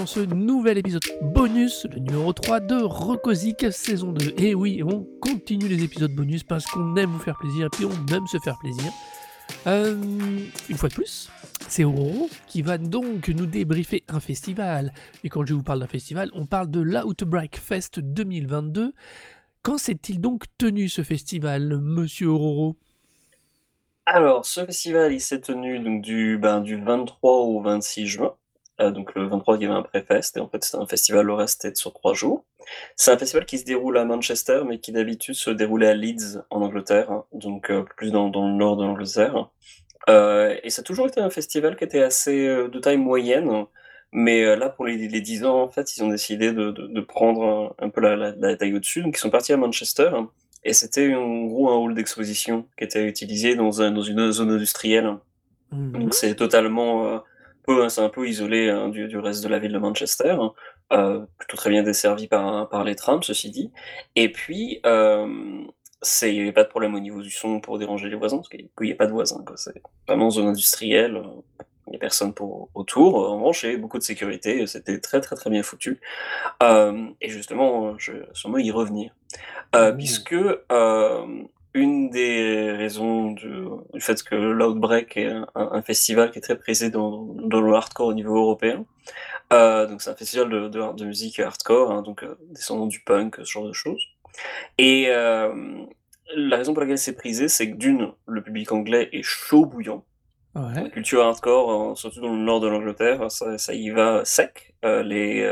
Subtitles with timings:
[0.00, 4.32] dans ce nouvel épisode bonus, le numéro 3 de Recosic saison 2.
[4.38, 7.84] Et oui, on continue les épisodes bonus parce qu'on aime vous faire plaisir et puis
[7.84, 8.90] on aime se faire plaisir.
[9.66, 9.94] Euh,
[10.70, 11.28] une fois de plus,
[11.68, 14.94] c'est Aurore qui va donc nous débriefer un festival.
[15.22, 18.94] Et quand je vous parle d'un festival, on parle de l'Outbreak Fest 2022.
[19.60, 22.74] Quand s'est-il donc tenu ce festival, monsieur Auroro
[24.06, 28.34] Alors, ce festival, il s'est tenu donc du, ben, du 23 au 26 juin.
[28.80, 31.26] Euh, donc le 23, il y avait un pré-fest, et en fait, c'était un festival,
[31.26, 32.44] le reste sur trois jours.
[32.96, 36.38] C'est un festival qui se déroule à Manchester, mais qui d'habitude se déroulait à Leeds,
[36.50, 39.50] en Angleterre, hein, donc euh, plus dans, dans le nord de l'Angleterre.
[40.08, 43.66] Euh, et ça a toujours été un festival qui était assez de taille moyenne,
[44.12, 47.00] mais là, pour les, les 10 ans, en fait, ils ont décidé de, de, de
[47.00, 50.10] prendre un, un peu la, la, la taille au-dessus, donc ils sont partis à Manchester,
[50.64, 54.50] et c'était en gros un hall d'exposition qui était utilisé dans, un, dans une zone
[54.50, 55.16] industrielle.
[55.70, 55.92] Mhm.
[55.92, 57.22] Donc c'est totalement
[57.66, 60.36] peu, hein, c'est un peu isolé hein, du, du reste de la ville de Manchester,
[60.40, 60.52] hein.
[60.92, 63.70] euh, plutôt très bien desservi par, par les trams, ceci dit.
[64.16, 65.64] Et puis, euh,
[66.22, 68.48] il n'y avait pas de problème au niveau du son pour déranger les voisins, parce
[68.48, 69.44] qu'il n'y a pas de voisins.
[69.56, 73.16] C'est vraiment zone industrielle, euh, il n'y a personne pour, autour.
[73.16, 76.00] En revanche, il y avait beaucoup de sécurité, c'était très très très bien foutu.
[76.62, 79.12] Euh, et justement, je vais sûrement y revenir.
[79.74, 79.96] Euh, Ouh.
[79.96, 81.44] puisque euh,
[81.74, 86.58] une des raisons du, du fait que l'Outbreak est un, un festival qui est très
[86.58, 88.84] prisé dans, dans le hardcore au niveau européen,
[89.52, 93.00] euh, donc c'est un festival de, de, de musique hardcore, hein, donc euh, descendant du
[93.00, 94.02] punk, ce genre de choses.
[94.78, 95.84] Et euh,
[96.34, 100.04] la raison pour laquelle c'est prisé, c'est que d'une, le public anglais est chaud bouillant.
[100.54, 104.74] La culture hardcore, euh, surtout dans le nord de l'Angleterre, ça, ça y va sec.
[104.82, 105.48] Les,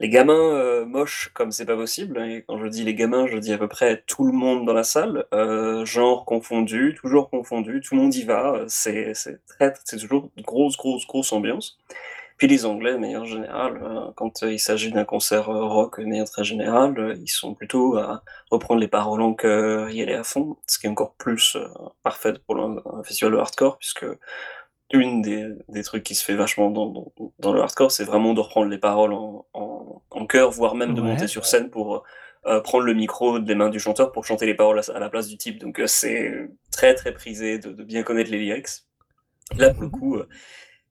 [0.00, 3.38] les gamins euh, moches comme c'est pas possible, et quand je dis les gamins, je
[3.38, 7.80] dis à peu près tout le monde dans la salle, euh, genre confondu, toujours confondu,
[7.80, 9.12] tout le monde y va, euh, c'est
[9.46, 11.78] très, c'est toujours une grosse, grosse, grosse ambiance.
[12.36, 15.98] Puis les Anglais, de manière générale, euh, quand euh, il s'agit d'un concert euh, rock
[16.00, 20.12] de manière très générale, ils sont plutôt à reprendre les paroles en chœur, y aller
[20.12, 21.56] à fond, ce qui est encore plus
[22.02, 24.04] parfait pour un, un festival de hardcore, puisque
[24.92, 28.34] une des, des trucs qui se fait vachement dans, dans, dans le hardcore, c'est vraiment
[28.34, 32.04] de reprendre les paroles en, en, en chœur, voire même de monter sur scène pour
[32.46, 35.08] euh, prendre le micro des mains du chanteur pour chanter les paroles à, à la
[35.10, 35.58] place du type.
[35.60, 38.68] Donc euh, c'est très très prisé de, de bien connaître les lyrics.
[39.56, 39.90] Là, pour le Mhm.
[39.90, 40.28] coup, euh,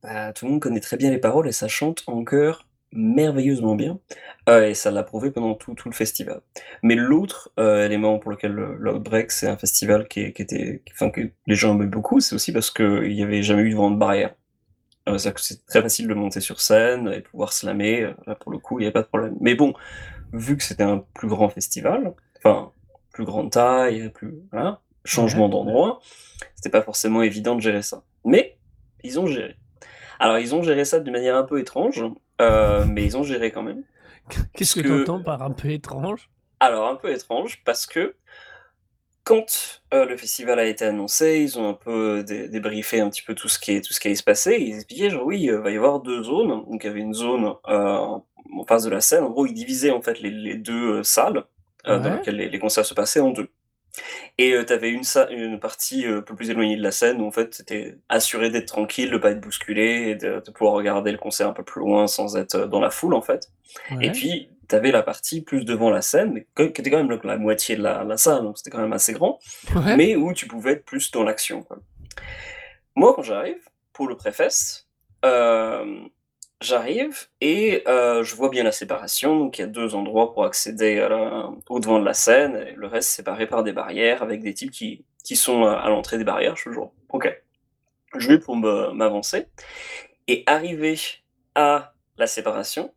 [0.03, 3.75] bah, tout le monde connaît très bien les paroles et ça chante en chœur merveilleusement
[3.75, 4.00] bien.
[4.50, 6.41] Euh, et ça l'a prouvé pendant tout, tout le festival.
[6.83, 11.09] Mais l'autre euh, élément pour lequel le- l'Outbreak, c'est un festival qui, était, qui- enfin,
[11.09, 13.97] que les gens aimaient beaucoup, c'est aussi parce qu'il n'y avait jamais eu de grande
[14.00, 14.34] barrière.
[15.07, 18.01] Euh, c'est très facile de monter sur scène et pouvoir slammer.
[18.03, 19.35] euh, Là, pour le coup, il n'y a pas de problème.
[19.39, 19.73] Mais bon,
[20.34, 22.72] vu que c'était un plus grand festival, enfin,
[23.13, 25.51] plus grande taille, plus, voilà, changement Ouais.
[25.51, 26.00] d'endroit,
[26.55, 28.03] c'était pas forcément évident de gérer ça.
[28.25, 28.57] Mais
[29.03, 29.55] ils ont géré.
[30.19, 32.03] Alors, ils ont géré ça d'une manière un peu étrange,
[32.41, 33.84] euh, mais ils ont géré quand même.
[34.53, 36.29] Qu'est-ce que tu entends par un peu étrange?
[36.59, 38.16] Alors, un peu étrange, parce que
[39.23, 43.23] quand euh, le festival a été annoncé, ils ont un peu dé- débriefé un petit
[43.23, 44.57] peu tout ce qui, est, tout ce qui allait se passer.
[44.59, 46.63] Ils expliquaient, genre, oui, il va y avoir deux zones.
[46.69, 49.23] Donc, il y avait une zone euh, en face de la scène.
[49.23, 51.44] En gros, ils divisaient en fait les, les deux euh, salles
[51.88, 53.50] euh, dans lesquelles les, les concerts se passaient en deux.
[54.38, 57.25] Et euh, tu avais une, partie euh, un peu plus éloignée de la scène où
[57.25, 61.11] en fait c'était assuré d'être tranquille, de pas être bousculé et de, de pouvoir regarder
[61.11, 63.50] le concert un peu plus loin sans être euh, dans la foule en fait.
[64.01, 67.19] Et puis tu avais la partie plus devant la scène, qui était quand même la,
[67.23, 69.39] la moitié de la, la salle, donc c'était quand même assez grand,
[69.75, 69.95] Ouais.
[69.95, 71.66] mais où tu pouvais être plus dans l'action.
[72.96, 73.61] Moi quand j'arrive
[73.93, 74.87] pour le préfest,
[75.23, 75.99] euh,
[76.61, 79.37] j'arrive et euh, je vois bien la séparation.
[79.40, 82.55] Donc il y a deux endroits pour accéder à la- au devant de la scène,
[82.67, 85.90] et le reste séparé par des barrières avec des types qui, qui sont à, à
[85.90, 86.55] l'entrée des barrières.
[86.55, 87.29] Je suis toujours ok.
[88.17, 89.47] Je vais pour m'avancer
[90.28, 90.96] et arrivé
[91.55, 92.93] à la séparation,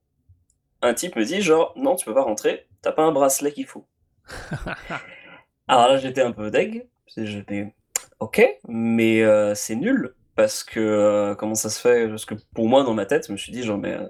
[0.82, 3.66] un type me dit genre non tu peux pas rentrer, t'as pas un bracelet qu'il
[3.66, 3.86] faut.
[5.68, 7.72] Alors là j'étais un peu deg, j'étais
[8.20, 12.08] ok, mais euh, c'est nul parce que euh, comment ça se fait?
[12.08, 14.06] Parce que pour moi dans ma tête, je me suis dit genre mais euh,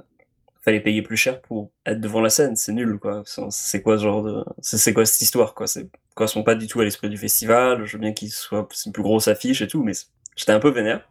[0.62, 3.22] fallait payer plus cher pour être devant la scène, c'est nul quoi.
[3.50, 5.66] C'est quoi genre de c'est quoi cette histoire quoi?
[5.66, 7.84] C'est correspond pas du tout à l'esprit du festival.
[7.86, 9.92] Je veux bien qu'il soit une plus grosse affiche et tout, mais
[10.36, 11.08] j'étais un peu vénère.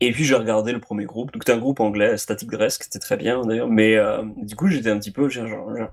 [0.00, 2.86] Et puis j'ai regardé le premier groupe, donc c'était un groupe anglais, Static Dress, qui
[2.88, 5.90] était très bien d'ailleurs, mais euh, du coup j'étais un petit peu genre, genre-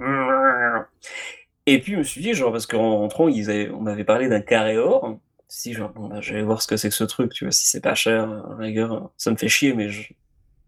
[1.66, 4.28] Et puis je me suis dit, genre, parce qu'en rentrant, ils avaient, on m'avait parlé
[4.28, 5.18] d'un carré or,
[5.54, 7.52] si genre, bon, bah, je vais voir ce que c'est que ce truc, tu vois,
[7.52, 10.12] si c'est pas cher, à la rigueur, ça me fait chier, mais je,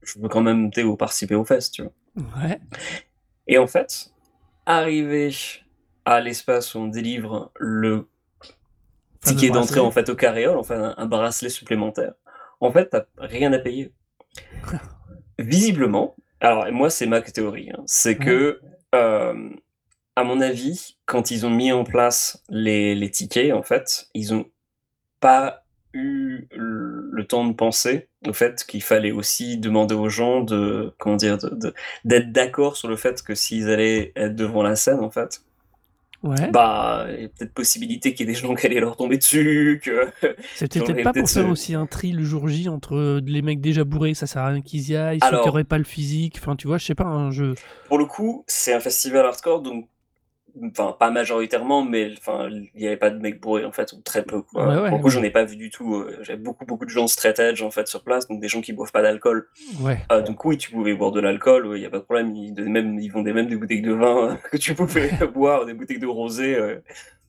[0.03, 1.91] je veux quand même sais, participer au fest, tu vois.
[2.43, 2.59] Ouais.
[3.47, 4.11] Et en fait,
[4.67, 5.31] arrivé
[6.05, 8.07] à l'espace où on délivre le
[9.21, 12.13] ticket d'entrée en fait au carréole, enfin un, bracelet supplémentaire.
[12.61, 13.91] En fait, t'as rien à payer.
[15.39, 18.61] visiblement, alors moi c'est ma théorie, hein, c'est que,
[18.93, 19.49] euh,
[20.15, 24.31] à mon avis, quand ils ont mis en place les les tickets, en fait, ils
[24.35, 24.45] ont
[25.25, 25.63] pas
[25.93, 31.15] eu le temps de penser au fait qu'il fallait aussi demander aux gens de comment
[31.15, 31.37] dire?
[32.03, 35.41] D'être d'accord sur le fait que s'ils allaient être devant la scène, en fait
[36.23, 36.51] Ouais.
[36.51, 39.17] bah, il y a peut-être possibilité qu'il y ait des gens qui allaient leur tomber
[39.17, 40.09] dessus, que
[40.59, 43.61] peut-être pas pour faire se aussi un tri le jour J entre, heu, les mecs
[43.61, 45.83] déjà bourrés, ça sert à rien qu'ils y aillent, ceux qui Alors auraient pas le
[45.83, 46.77] physique, enfin, tu vois?
[46.77, 47.53] Je sais pas, hein, je
[47.87, 49.87] pour le coup, c'est un festival hardcore donc
[50.63, 54.01] enfin, pas majoritairement, mais enfin, il y avait pas de mecs bourrés, en fait, ou
[54.01, 54.67] très peu, Ouais, quoi.
[54.67, 55.11] ouais, Pour le coup, ouais.
[55.13, 57.71] j'en ai pas vu du tout, heu, j'avais beaucoup, beaucoup de gens straight edge, en
[57.71, 59.47] fait, sur place, donc des gens qui boivent pas d'alcool.
[59.81, 59.99] Ouais.
[60.11, 62.35] Heu, donc oui, tu pouvais boire de l'alcool, ouais, il y a pas de problème,
[62.35, 65.99] ils même ils vendaient même des bouteilles de vin que tu pouvais boire, des bouteilles
[65.99, 66.83] de rosé, heu,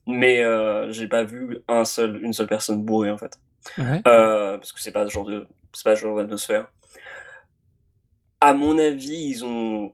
[0.07, 0.43] mais
[0.91, 3.39] j'ai pas vu un seul une seule personne bourrée, en fait.
[3.77, 3.97] Ouais.
[3.99, 6.71] Heu, parce que c'est pas ce genre de c'est pas ce genre d'atmosphère.
[8.39, 9.93] À mon avis, ils ont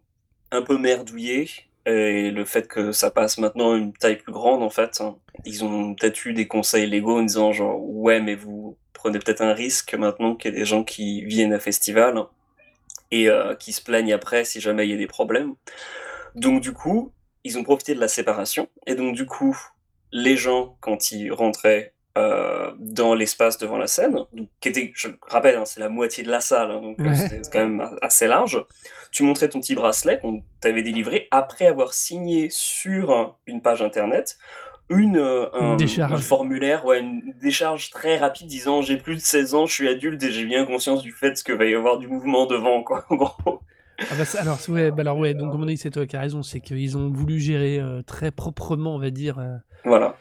[0.51, 1.49] un peu merdouillé
[1.85, 5.63] et le fait que ça passe maintenant une taille plus grande, en fait, hein, ils
[5.65, 9.53] ont peut-être eu des conseils légaux en disant genre: «Ouais, mais vous prenez peut-être un
[9.53, 12.23] risque maintenant qu'il y a des gens qui viennent à festival
[13.11, 15.55] et heu, qui se plaignent après si jamais il y a des problèmes».
[16.35, 17.11] Donc du coup,
[17.43, 19.57] ils ont profité de la séparation et donc du coup,
[20.11, 25.09] les gens quand ils rentraient, heu, dans l'espace devant la scène, donc qui était je
[25.27, 27.13] rappelle, hein, c'est la moitié de la salle, hein, donc Ouais.
[27.15, 28.63] c'était quand même assez large.
[29.11, 34.37] Tu montrais ton petit bracelet qu'on t'avait délivré après avoir signé sur une page internet
[34.89, 35.17] une,
[35.59, 39.73] Une un formulaire, ouais, une décharge très rapide disant: «J'ai plus de 16 ans, je
[39.73, 42.83] suis adulte et j'ai bien conscience du fait que va y avoir du mouvement devant»,
[42.83, 43.61] quoi, en gros.
[44.09, 46.15] Ah bah ça alors ouais, bah alors ouais, donc comme on dit, c'est toi qui
[46.15, 49.39] as raison, c'est qu'ils ont voulu gérer, heu, très proprement, on va dire,
[49.85, 50.17] Voilà.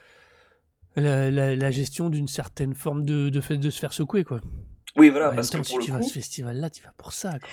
[0.96, 4.40] La la la gestion d'une certaine forme de de fait de se faire secouer, quoi.
[4.96, 7.12] Oui, voilà, parce que si pour le tu vas à ce festival-là, tu vas pour
[7.12, 7.48] ça, quoi.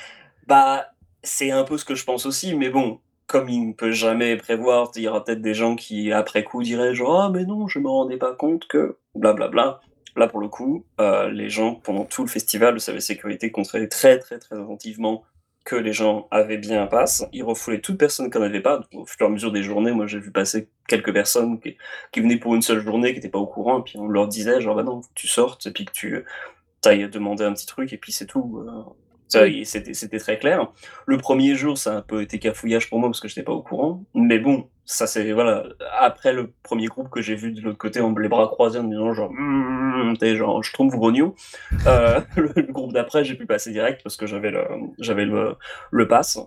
[0.47, 0.87] bah,
[1.23, 4.35] c'est un peu ce que je pense aussi, mais bon, comme il ne peut jamais
[4.37, 7.67] prévoir, il y aura peut-être des gens qui, après coup, diraient genre: «Ah mais non,
[7.67, 9.81] je me rendais pas compte que blablabla».
[10.15, 13.87] Là, pour le coup, heu, les gens, pendant tout le festival, le service sécurité contrôlait
[13.87, 15.23] très, très, très attentivement
[15.65, 17.25] que les gens avaient bien un pass.
[17.31, 18.81] Ils refoulaient toute personne qui en avait pas.
[18.93, 22.37] Au fur et à mesure des journées, moi, j'ai vu passer quelques personnes qui venaient
[22.37, 24.75] pour une seule journée, qui étaient pas au courant et puis on leur disait genre:
[24.75, 26.25] «Bah non, tu sortes et puis que tu,
[26.85, 28.65] ailles demander un petit truc et puis c'est tout,
[29.35, 29.39] heu».
[29.41, 29.61] Ça Oui.
[29.61, 30.67] et c'était très clair.
[31.05, 33.51] Le 1er jour, ça a un peu été cafouillage pour moi parce que j'étais pas
[33.53, 35.65] au courant, mais bon, ça c'est voilà,
[35.99, 38.83] après le 1er groupe que j'ai vu de l'autre côté en les bras croisés en
[38.83, 39.31] me disant genre:
[40.19, 41.35] tu sais genre: «Je trompe vos rognons».
[41.87, 44.65] Heu, le le groupe d'après, j'ai pu passer direct parce que j'avais le
[44.99, 45.55] j'avais le
[45.91, 46.39] le pass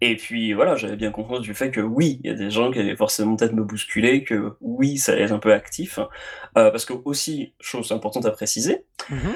[0.00, 2.70] et puis voilà, j'avais bien conscience du fait que oui, il y a des gens
[2.70, 5.98] qui allaient forcément peut-être me bousculer, que oui, ça allait être un peu actif.
[5.98, 6.08] Heu,
[6.54, 9.34] parce qu'aussi, chose importante à préciser, Mmh mh.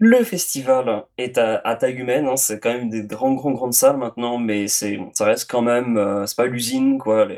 [0.00, 3.74] Le festival est à à taille humaine, hein, c'est quand même des grands, grands, grandes
[3.74, 7.28] salles maintenant, mais c'est ça reste quand même, heu, c'est pas l'usine quoi,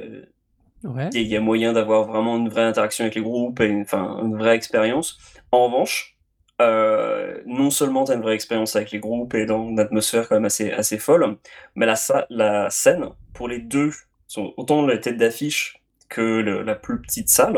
[0.85, 1.09] Ouais.
[1.13, 4.57] il y a moyen d'avoir vraiment une vraie interaction avec les groupes et une vraie
[4.57, 5.19] expérience.
[5.53, 6.17] En revanche,
[6.61, 10.29] heu, non seulement tu as une vraie expérience avec les groupes et dans une atmosphère
[10.29, 11.37] quand même assez assez folle,
[11.77, 13.93] mais la scène pour les 2
[14.27, 17.57] sont autant la tête d'affiche que le la plus petite salle,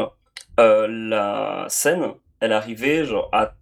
[0.60, 3.54] heu, la scène, elle arrivait genre à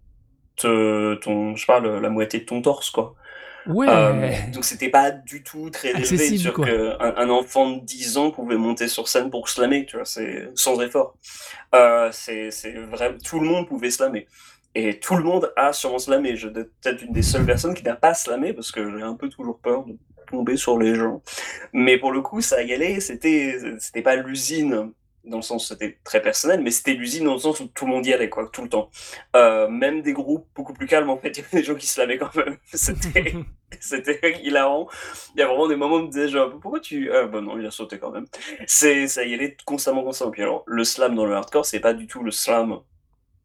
[0.55, 3.15] te ton je sais pas, le la moitié de ton torse, quoi.
[3.65, 4.51] Ouais!
[4.53, 6.65] donc c'était pas du tout très élevé, quoi.
[6.65, 10.05] qu'un un enfant de 10 ans pouvait monter sur scène pour slammer, tu vois?
[10.05, 11.15] C'est sans effort.
[11.73, 14.27] Heu, c'est c'est vrai tout le monde pouvait slammer
[14.75, 16.35] et tout le monde a sûrement slamé.
[16.35, 19.15] Je être peut-être une des seules personnes qui n'a pas slamé parce que j'ai un
[19.15, 19.95] peu toujours peur de
[20.29, 21.21] tomber sur les gens.
[21.73, 24.91] Mais pour le coup, ça y allait, c'était c'était pas l'usine
[25.25, 27.91] dans le sens c'était très personnel, mais c'était l'usine dans le sens où tout le
[27.91, 28.89] monde y allait quoi, tout le temps.
[29.35, 31.87] Heu, même des groupes beaucoup plus calmes, en fait, il y avait des gens qui
[31.87, 32.57] slamaient quand même.
[32.73, 33.33] C'était
[33.79, 34.87] c'était hilarant.
[35.35, 37.41] Il y a vraiment des moments où on me disait genre: «Pourquoi tu» ah bah
[37.41, 38.25] non, il a sauté quand même.
[38.67, 40.31] C'est ça y allait constamment, constamment.
[40.31, 42.79] Puis alors, le slam dans le hardcore, c'est pas du tout le slam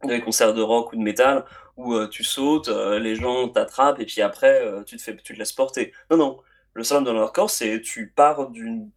[0.04, 1.44] des concerts de rock ou de métal
[1.76, 5.38] où, heu, tu sautes, les gens t'attrapent et puis après, tu te fais tu te
[5.38, 5.92] laisses porter.
[6.10, 6.38] Non, non,
[6.74, 8.90] le slam dans le hardcore, c'est tu pars d'une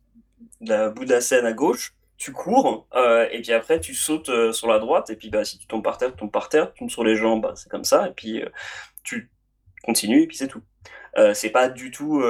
[0.61, 4.29] d'un bout de la scène à gauche, tu cours, heu et puis après tu sautes,
[4.29, 6.49] heu, sur la droite et puis, bah, si tu tombes par terre, tu tombes par
[6.49, 8.51] terre, tu tombes sur les jambes, bah, c'est comme ça et puis, heu,
[9.03, 9.31] tu
[9.83, 10.63] continues et puis c'est tout.
[11.33, 12.21] C'est pas du tout,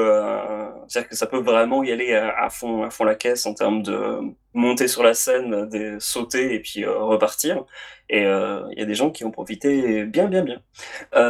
[0.88, 3.84] c'est-à-dire que ça peut vraiment y aller à fond à fond la caisse en termes
[3.84, 4.20] de
[4.54, 7.66] monter sur la scène, de sauter et puis, repartir
[8.10, 10.62] et il y a des gens qui ont profité bien, bien, bien.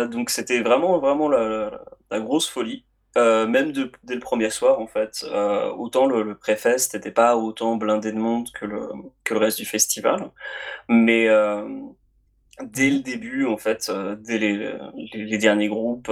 [0.07, 2.85] Donc c'était vraiment, vraiment la grosse folie.
[3.17, 7.35] Heu, même dès le 1er soir en fait, heu, autant le le Pré-Fest était pas
[7.35, 10.31] autant blindé de monde que le reste du festival,
[10.89, 11.93] mais hem,
[12.63, 13.91] dès le début en fait,
[14.21, 16.11] dès les derniers groupes,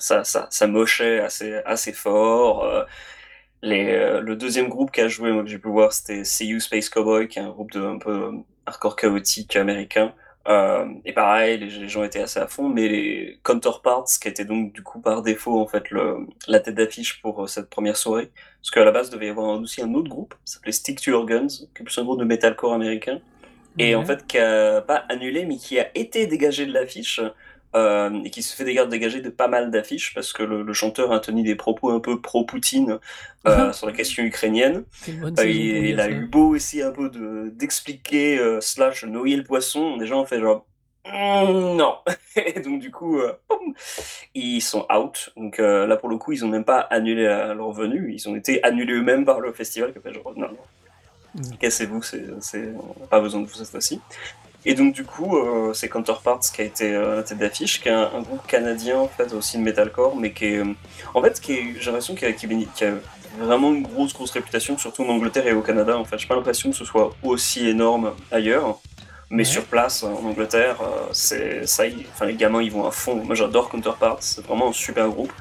[0.00, 2.86] ça mochait assez fort,
[3.62, 7.28] le 2e groupe qui a joué, moi, que j'ai pu voir, c'était You Space Cowboy,
[7.28, 8.32] qui est un groupe de un peu
[8.66, 10.14] hardcore chaotique américain,
[10.46, 14.44] hem et pareil, les les gens étaient assez à fond, mais les Counterparts, qui étaient
[14.44, 17.96] donc du coup par défaut en fait le la tête d'affiche pour, heu, cette 1re
[17.96, 18.30] soirée,
[18.60, 21.10] parce qu'à la base, devait y avoir aussi un autre groupe, qui s'appelait Stick to
[21.10, 23.20] Your Guns, qui est plus un groupe de metalcore américain.
[23.78, 27.20] Et en fait qui a pas annulé, mais qui a été dégagé de l'affiche,
[27.74, 30.72] hem et qui se fait déga dégager de pas mal d'affiches parce que le le
[30.72, 32.98] chanteur a tenu des propos un peu pro-Poutine,
[33.46, 34.84] heu, sur la question ukrainienne.
[35.08, 39.96] Bonne pour il a eu beau essayer un peu de d'expliquer, slash noyer le poisson,
[39.96, 40.66] les gens ont fait genre:
[41.06, 41.94] «Mmh, non»
[42.36, 43.20] et donc du coup,
[44.34, 45.30] ils sont out.
[45.36, 48.62] Donc là, pour le coup, ils ont même pas annulé leur venue, ils ont été
[48.64, 50.58] annulés eux-mêmes par le festival qui a fait genre: «Non, non,
[51.32, 51.58] Mmh.
[51.60, 52.72] cassez-vous, c'est
[53.08, 54.00] pas besoin de vous cette fois-ci»
[54.64, 57.92] et donc du coup, heu, c'est Counterparts qui a été, la tête d'affiche, qui est
[57.92, 60.74] un un groupe canadien, en fait, aussi de metalcore, mais qui est, hem,
[61.14, 62.46] en fait, qui est j'ai l'impression qui a qui
[62.84, 62.92] a
[63.38, 66.18] vraiment une grosse, grosse réputation, surtout en Angleterre et au Canada, en fait.
[66.18, 68.78] J'ai pas l'impression que ce soit aussi énorme ailleurs,
[69.30, 69.44] mais Ouais.
[69.44, 70.76] sur place, en Angleterre,
[71.12, 73.16] c'est ça y enfin, les gamins, ils vont à fond.
[73.24, 75.32] Moi, j'adore Counterparts, c'est vraiment un super groupe,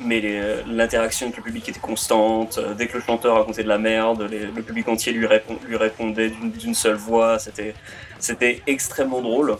[0.00, 3.68] mais les l'interaction avec le public était constante, heu, dès que le chanteur racontait de
[3.68, 9.20] la merde, les le public entier lui répond lui répondait d'une seule voix, c'était extrêmement
[9.20, 9.56] drôle,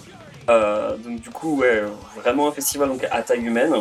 [0.51, 1.83] heu, donc du coup, ouais,
[2.17, 3.75] vraiment un festival donc à taille humaine,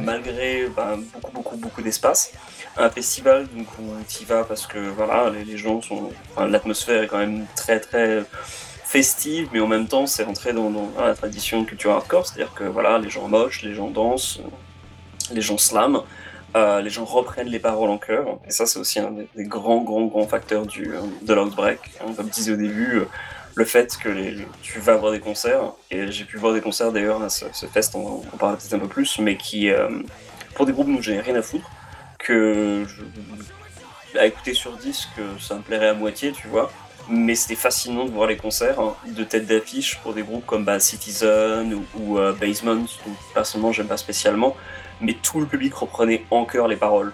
[0.00, 2.32] malgré, ben, beaucoup, beaucoup, beaucoup d'espace.
[2.76, 6.46] Un festival donc où tu y vas parce que voilà, les les gens sont enfin,
[6.46, 8.24] l'atmosphère est quand même très, très
[8.84, 12.52] festive, mais en même temps, c'est rentré dans dans la tradition de culture hardcore, c'est-à-dire
[12.54, 14.40] que voilà, les gens mochent, les gens dansent,
[15.34, 16.02] les gens slament,
[16.56, 19.82] heu, les gens reprennent les paroles en chœur et ça, c'est aussi un des grands,
[19.82, 22.12] grands, grands facteurs du, heu, de l'Outbreak, hein.
[22.16, 23.08] Comme je disais au début, heu,
[23.54, 24.08] le fait que
[24.62, 27.66] tu vas voir des concerts et j'ai pu voir des concerts d'ailleurs à ce ce
[27.66, 29.70] fest, on va en parler peut-être un peu plus, mais qui,
[30.54, 31.68] pour des groupes dont j'ai rien à foutre,
[32.18, 32.86] que
[34.18, 35.08] à écouter sur disque,
[35.38, 36.70] ça me plairait à moitié, tu vois?
[37.10, 40.80] Mais c'était fascinant de voir les concerts de tête d'affiche pour des groupes comme, bah,
[40.80, 44.56] Citizen ou Basement, dont personnellement j'aime pas spécialement,
[45.00, 47.12] mais tout le public reprenait en chœur les paroles.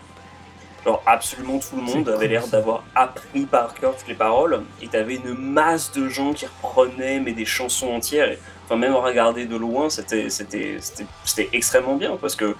[0.85, 4.89] Genre absolument tout le monde avait l'air d'avoir appris par cœur toutes les paroles et
[4.89, 8.95] tu avais une masse de gens qui reprenaient, mais des chansons entières et enfin même
[8.95, 12.55] regarder de loin, c'était c'était c'était c'était extrêmement bien parce que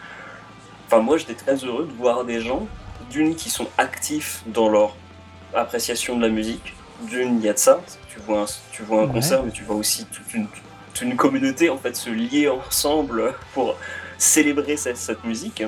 [0.87, 2.67] enfin moi, j'étais très heureux de voir des gens,
[3.11, 4.95] d'une qui sont actifs dans leur
[5.55, 7.81] appréciation de la musique, d'une il y a de ça,
[8.13, 9.13] tu vois un tu vois un Ouais.
[9.13, 10.49] concert, mais tu vois aussi toute une
[10.93, 13.77] toute une communauté en fait se lier ensemble pour
[14.19, 15.63] célébrer cette cette musique,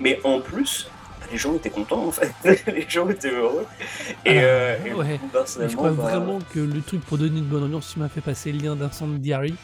[0.00, 0.88] mais en plus,
[1.20, 2.32] bah, les gens étaient contents en fait,
[2.66, 3.66] les gens étaient heureux
[4.26, 7.44] et ouais, moi mais je personnellement, crois bah vraiment que le truc pour donner une
[7.46, 9.54] bonne ambiance, tu m'as fait passer le lien d'Incendiary,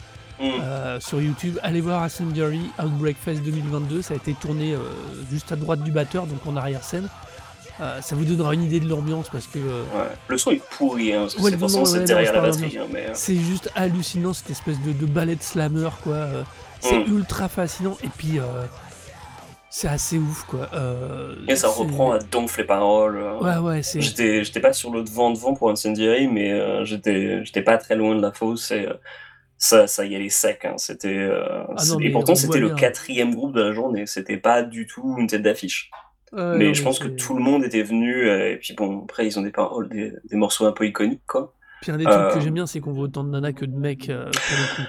[0.43, 0.45] Mmh.
[0.63, 1.59] heu, sur YouTube.
[1.63, 4.79] Allez voir Incendiary Outbreak Fest 2022, ça a été tourné, heu,
[5.31, 7.09] juste à droite du batteur, donc en arrière-scène.
[7.81, 10.63] Heu, ça vous donnera une idée de l'ambiance parce que, heu Ouais, le son est
[10.77, 14.51] pourri, hein, Ouais, c'est ouais, derrière la batterie, hein, mais heu C'est juste hallucinant cette
[14.51, 16.27] espèce de de ballet de slammer quoi,
[16.81, 17.17] c'est Mmh.
[17.17, 18.39] ultra fascinant et puis,
[19.71, 20.69] c'est assez ouf quoi,
[21.49, 25.03] et ça reprend à donf les paroles, heu, Ouais, ouais, c'est j'étais pas sur le
[25.03, 28.87] devant-devant pour Incendiary, mais j'étais pas très loin de la fosse et
[29.57, 30.75] ça ça y allait sec, hein.
[30.77, 31.31] C'était,
[31.77, 32.71] Ah et pourtant c'était le.
[32.71, 35.91] 4e groupe de la journée, c'était pas du tout une tête d'affiche.
[36.33, 38.75] Ouais, ouais, Mais non, je pense que tout le monde était venu, heu et puis
[38.75, 41.55] bon, après ils ont des paroles, des des morceaux un peu iconiques, quoi.
[41.81, 43.65] Puis un des trucs que j'aime Hem bien, c'est qu'on voit autant de nanas que
[43.65, 44.87] de mecs, heu, pour le coup.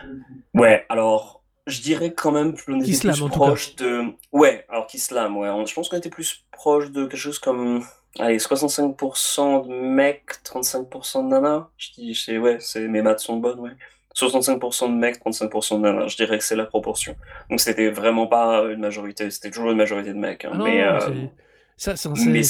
[0.54, 5.38] Ouais, alors, je dirais quand même qu'on était plus proche de ouais, alors qui slament,
[5.38, 7.84] ouais, je pense qu'on était plus proche de quelque chose comme,
[8.20, 11.70] allez 65 de mecs, 35 de nanas.
[11.78, 13.72] Je dis c'est ouais, c'est mes maths sont bonnes, ouais.
[14.14, 17.16] 65% de mecs, 35 de nanas, je dirais que c'est la proportion.
[17.50, 20.66] Donc c'était vraiment pas une majorité, c'était toujours une majorité de mecs, hein, Ah non,
[20.66, 21.30] mais non, c'est
[21.78, 22.42] ça c'est mais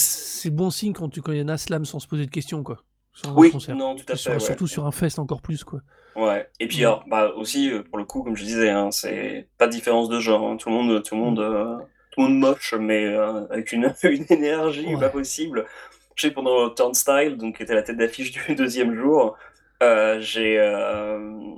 [0.51, 2.63] bon signe quand tu quand il y en a slam sans se poser de questions
[2.63, 3.75] quoi, sur Oui, concert.
[3.75, 4.39] non, tout à fait, sur ouais.
[4.39, 5.81] surtout sur un fest encore plus quoi.
[6.15, 9.47] Ouais et puis alors, bah, aussi, heu, pour le coup, comme je disais, hein, c'est
[9.57, 10.57] pas de différence de genre, hein.
[10.57, 11.43] Tout le monde tout le monde, Mmh.
[11.43, 11.77] heu,
[12.11, 13.15] tout le monde moche, mais
[13.49, 15.65] avec une une énergie pas possible.
[16.15, 19.37] Je sais pendant Turnstile, donc qui était la tête d'affiche du 2e jour,
[20.19, 21.57] j'ai, hem,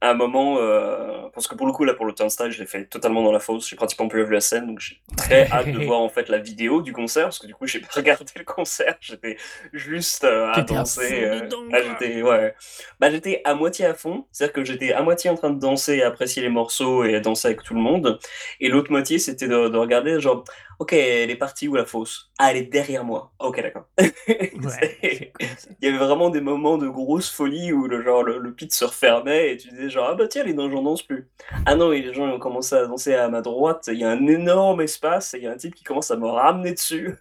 [0.00, 2.66] à un moment, heu parce que pour le coup, là, pour le Turnstile, je l'ai
[2.66, 5.70] fait totalement dans la fosse, j'ai pratiquement pas vu la scène, donc j'ai très hâte
[5.70, 8.32] de voir, en fait, la vidéo du concert, parce que du coup, j'ai pas regardé
[8.36, 9.36] le concert, j'étais
[9.72, 11.30] juste, à danser,
[11.72, 12.54] ah j'étais ouais,
[12.98, 15.96] bah, j'étais à moitié à fond, c'est-à-dire que j'étais à moitié en train de danser
[15.96, 18.18] et apprécier les morceaux et danser avec tout le monde.
[18.58, 20.42] Et l'autre moitié, c'était de de regarder genre:
[20.78, 22.30] Ok, elle est partie où la fosse?
[22.38, 23.32] Ah, elle est derrière moi.
[23.40, 23.86] Ok, d'accord.
[23.98, 25.32] Ouais.
[25.80, 28.72] Il y avait vraiment des moments de grosse folie où le genre le, le pit
[28.72, 31.28] se refermait et tu disais genre ah bah tiens les gens dansent plus.
[31.66, 33.88] Ah non et les gens ont commencé à danser à ma droite.
[33.92, 36.16] Il y a un énorme espace et il y a un type qui commence à
[36.16, 37.16] me ramener dessus.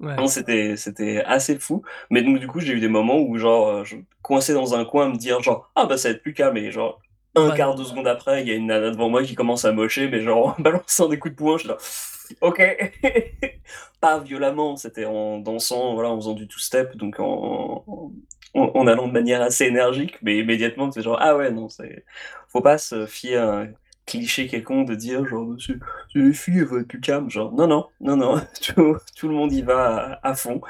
[0.00, 0.16] Ouais.
[0.16, 1.82] Non, c'était c'était assez fou.
[2.10, 4.84] Mais donc du coup j'ai eu des moments où genre euh, je coincé dans un
[4.84, 7.00] coin à me dire genre ah bah ça va être plus calme et genre
[7.36, 7.56] un Ouais.
[7.56, 10.08] quart de seconde après il y a une nana devant moi qui commence à mocher
[10.08, 11.76] mais genre en balançant des coups de poing je suis là
[12.40, 12.62] ok
[14.00, 17.84] pas violemment c'était en dansant voilà en faisant du two step donc en,
[18.54, 22.04] en, en allant de manière assez énergique mais immédiatement c'est genre ah ouais non c'est
[22.48, 23.68] faut pas se fier à un
[24.04, 25.74] cliché quelconque de dire genre c'est
[26.16, 28.40] les filles elles vont être plus calmes genre non non non non
[28.74, 30.60] tout, tout le monde y va à, à fond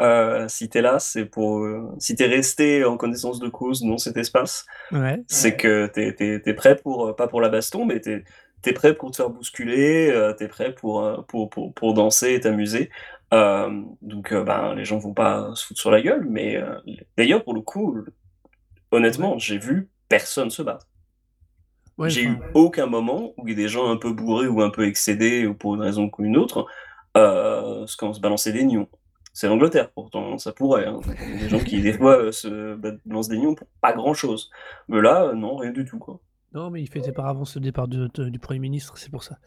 [0.00, 3.98] euh, si t'es là c'est pour euh, si t'es resté en connaissance de cause dans
[3.98, 5.22] cet espace Ouais.
[5.28, 8.24] c'est que t'es es, t'es prêt pour, pas pour la baston, mais t'es
[8.66, 12.34] es prêt pour te faire bousculer, euh, t'es prêt pour, euh, pour, pour, pour danser
[12.34, 12.90] et t'amuser.
[13.34, 16.60] Euh, donc, euh, ben, les gens vont pas se foutre sur la gueule, mais
[17.16, 17.98] d'ailleurs, pour le coup,
[18.90, 20.86] honnêtement, j'ai vu personne se battre.
[21.98, 25.46] Ouais, J'ai eu aucun moment où des gens un peu bourrés ou un peu excédés,
[25.46, 26.66] ou pour une raison ou une autre,
[27.16, 28.88] euh, se balancer des nions.
[29.32, 30.86] C'est l'Angleterre, pourtant, ça pourrait.
[30.86, 31.00] Hein.
[31.20, 34.50] Il y a Des gens qui, des fois, se balancent des nions pour pas grand-chose.
[34.88, 36.20] Mais là, non, rien du tout, quoi.
[36.54, 39.22] Non, mais il fêtait par avance le départ de- de- du Premier ministre, c'est pour
[39.22, 39.38] ça.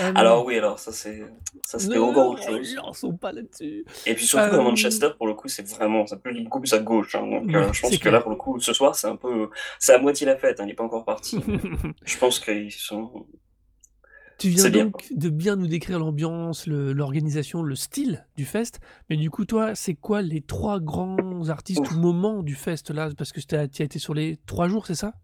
[0.00, 1.20] Euh, Alors oui, alors ça c'est
[1.62, 2.74] ça c'était encore autre chose.
[2.76, 3.84] lançons pas là-dessus.
[4.06, 6.72] Et puis surtout Euh, à Manchester pour le coup c'est vraiment c'est plus beaucoup plus
[6.74, 7.14] à gauche.
[7.16, 7.26] hein.
[7.26, 8.12] donc Ouais, euh, je pense que clair.
[8.14, 10.60] là pour le coup ce soir c'est un peu c'est à moitié la fête.
[10.60, 11.38] hein, il n'est pas encore parti.
[12.04, 13.26] je pense qu'ils sont
[14.38, 18.80] Tu viens bien, donc de bien nous décrire l'ambiance, l'organisation, le style du fest.
[19.08, 23.10] Mais du coup, toi, c'est quoi les trois grands artistes ou moments du fest là?
[23.16, 25.14] Parce que tu as été sur les trois jours, c'est ça?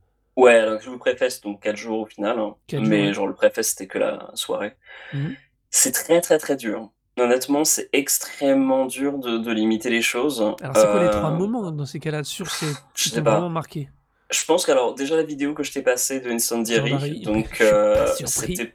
[0.43, 2.39] Ouais alors je vous préfeste donc 4 jours au final.
[2.39, 2.55] hein.
[2.71, 4.75] Jours, mais genre le préfeste c'était que la soirée.
[5.13, 5.35] Mhm.
[5.71, 6.91] C'est très très très dur.
[7.19, 10.41] Honnêtement c'est extrêmement dur de, de limiter les choses.
[10.41, 13.23] Alors, c'est quoi les trois Euh, moments dans ces cas-là sur ces je qui t'ont
[13.23, 13.89] vraiment marqué?
[14.31, 18.75] Je pense qu'alors, déjà la vidéo que je t'ai passée de Incendiary, donc euh, c'était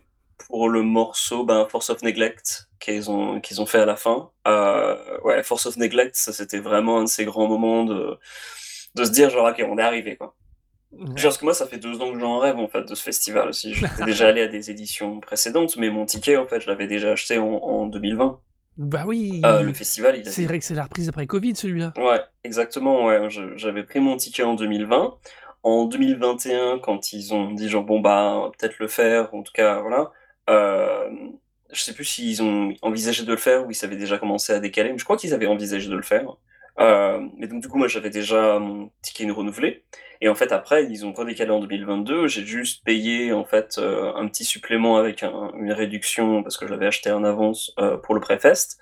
[0.49, 4.30] pour le morceau ben, Force of Neglect qu'ils ont, qu'ils ont fait à la fin.
[4.47, 8.19] Euh, ouais, Force of Neglect, ça c'était vraiment un de ces grands moments de,
[8.95, 10.36] de se dire genre, ok, on est arrivé quoi.
[11.22, 13.50] Parce que moi, ça fait deux ans que j'en rêve en fait de ce festival
[13.50, 13.74] aussi.
[13.74, 17.12] J'étais déjà allé à des éditions précédentes, mais mon ticket en fait, je l'avais déjà
[17.12, 18.40] acheté en, en 2020.
[18.78, 21.56] Bah oui Euh, le festival, il a C'est vrai que c'est la reprise après Covid,
[21.56, 21.94] celui-là.
[21.98, 23.06] Ouais, exactement.
[23.06, 25.16] Ouais, j'avais pris mon ticket en 2020.
[25.64, 29.80] En 2021, quand ils ont dit genre bon bah peut-être le faire, en tout cas
[29.80, 30.12] voilà.
[30.50, 31.10] Euh,
[31.72, 34.60] je sais plus s'ils ont envisagé de le faire ou ils avaient déjà commencé à
[34.60, 36.24] décaler, mais je crois qu'ils avaient envisagé de le faire.
[36.80, 39.86] Euh, mais donc du coup moi j'avais déjà mon ticket renouvelé
[40.20, 42.28] et en fait après ils ont redécalé en 2022.
[42.28, 46.68] J'ai juste payé en fait euh, un petit supplément avec un- une réduction parce que
[46.68, 48.78] je l'avais acheté en avance euh, pour le pré-fest.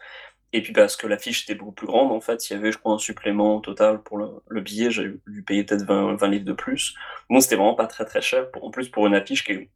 [0.54, 2.72] Et puis parce que la fiche était beaucoup plus grande, en fait, il y avait,
[2.72, 4.92] je crois, un supplément total pour le, le billet.
[4.92, 6.94] J'ai dû payer peut-être 20, 20 livres de plus.
[7.30, 8.52] Bon, c'était vraiment pas très très cher.
[8.52, 9.70] Pour, en plus, pour une affiche qui est,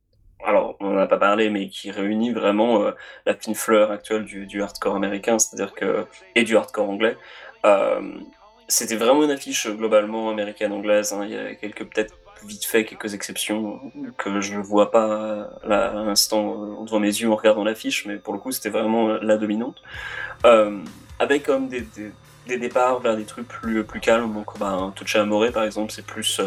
[0.45, 2.91] alors, on n'en a pas parlé, mais qui réunit vraiment euh,
[3.25, 7.17] la fine fleur actuelle du, du hardcore américain, c'est-à-dire que, et du hardcore anglais.
[7.65, 8.01] Euh,
[8.67, 11.13] c'était vraiment une affiche euh, globalement américaine-anglaise.
[11.13, 11.25] hein.
[11.25, 12.13] Il y a quelques, peut-être
[12.45, 13.79] vite fait, quelques exceptions
[14.17, 18.05] que je ne vois pas euh, là, à l'instant devant mes yeux en regardant l'affiche,
[18.05, 19.81] mais pour le coup, c'était vraiment la dominante.
[21.19, 21.83] Avec comme des,
[22.45, 24.31] des, départs vers des trucs plus, plus calmes.
[24.33, 26.39] Donc, bah, Touché Amoré, par exemple, c'est plus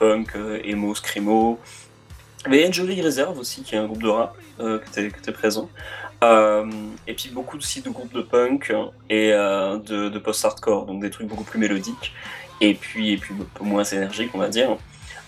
[0.00, 0.34] punk,
[0.64, 1.60] emo, screamo.
[2.48, 4.34] Mais il y a une jolie réserve aussi, qui est un groupe de rap
[4.92, 5.70] qui était présent.
[6.22, 6.70] Euh,
[7.06, 8.74] et puis beaucoup aussi de groupes de punk
[9.08, 12.12] et euh, de, de post-hardcore, donc des trucs beaucoup plus mélodiques
[12.60, 14.76] et puis, et puis un peu moins énergiques, on va dire.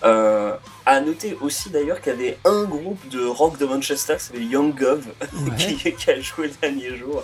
[0.05, 4.24] Euh, à noter aussi d'ailleurs qu'il y avait un groupe de rock de Manchester qui
[4.24, 5.57] s'appelait Young Gov Ouais.
[5.57, 7.22] qui, qui a joué le dernier jour.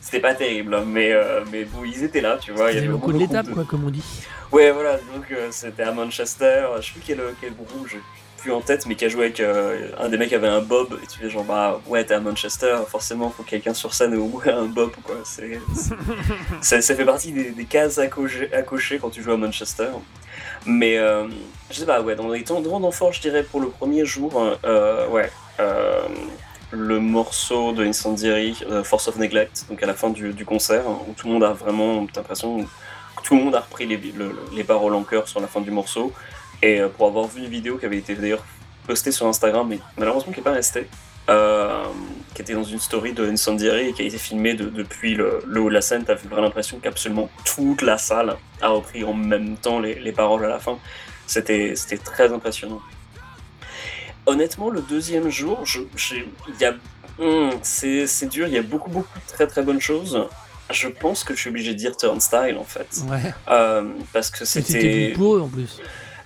[0.00, 2.70] C'était pas terrible, hein, mais, euh, mais bon, ils étaient là, tu vois.
[2.70, 4.04] Il y avait beaucoup de l'étape, quoi, comme on dit.
[4.52, 6.66] Ouais, voilà, donc euh, c'était à Manchester.
[6.80, 8.00] Je sais plus quel, quel groupe, j'ai
[8.38, 10.60] plus en tête, mais qui a joué avec euh, un des mecs qui avait un
[10.62, 10.98] bob.
[11.02, 14.14] Et tu fais genre, bah ouais, t'es à Manchester, forcément, faut que quelqu'un sur scène
[14.14, 15.16] ait au moins un bob, quoi.
[15.24, 15.60] C'est,
[16.62, 19.36] ça, ça fait partie des, des cases à cocher, à cocher quand tu joues à
[19.36, 19.88] Manchester.
[20.66, 21.26] Mais euh,
[21.70, 24.32] je sais pas, ouais, dans les temps d'enfant, je dirais pour le premier jour,
[24.64, 25.30] euh, ouais,
[26.70, 30.98] le morceau de Incendiary, Force of Neglect, donc à la fin du, du concert, hein,
[31.08, 32.64] où tout le monde a vraiment, t'as l'impression
[33.16, 35.60] que tout le monde a repris les, le- les paroles en chœur sur la fin
[35.60, 36.12] du morceau.
[36.62, 38.44] Et euh, pour avoir vu une vidéo qui avait été d'ailleurs
[38.86, 40.86] postée sur Instagram, mais malheureusement qui n'est pas restée,
[41.28, 41.84] euh,
[42.34, 45.42] qui était dans une story de Incendiary et qui a été filmée de- depuis le,
[45.46, 49.12] le haut de la scène, t'as vraiment l'impression qu'absolument toute la salle a repris en
[49.12, 50.78] même temps les, les paroles à la fin.
[51.26, 52.80] C'était très impressionnant.
[54.26, 55.62] Honnêtement, le deuxième jour,
[57.20, 60.28] Mmh, c'est dur, il y a beaucoup, beaucoup de très, très bonnes choses.
[60.70, 62.86] Je pense que je suis obligé de dire Turnstile, en fait.
[63.10, 63.32] Ouais.
[63.52, 65.80] Hem, parce que c'était pour eux en plus.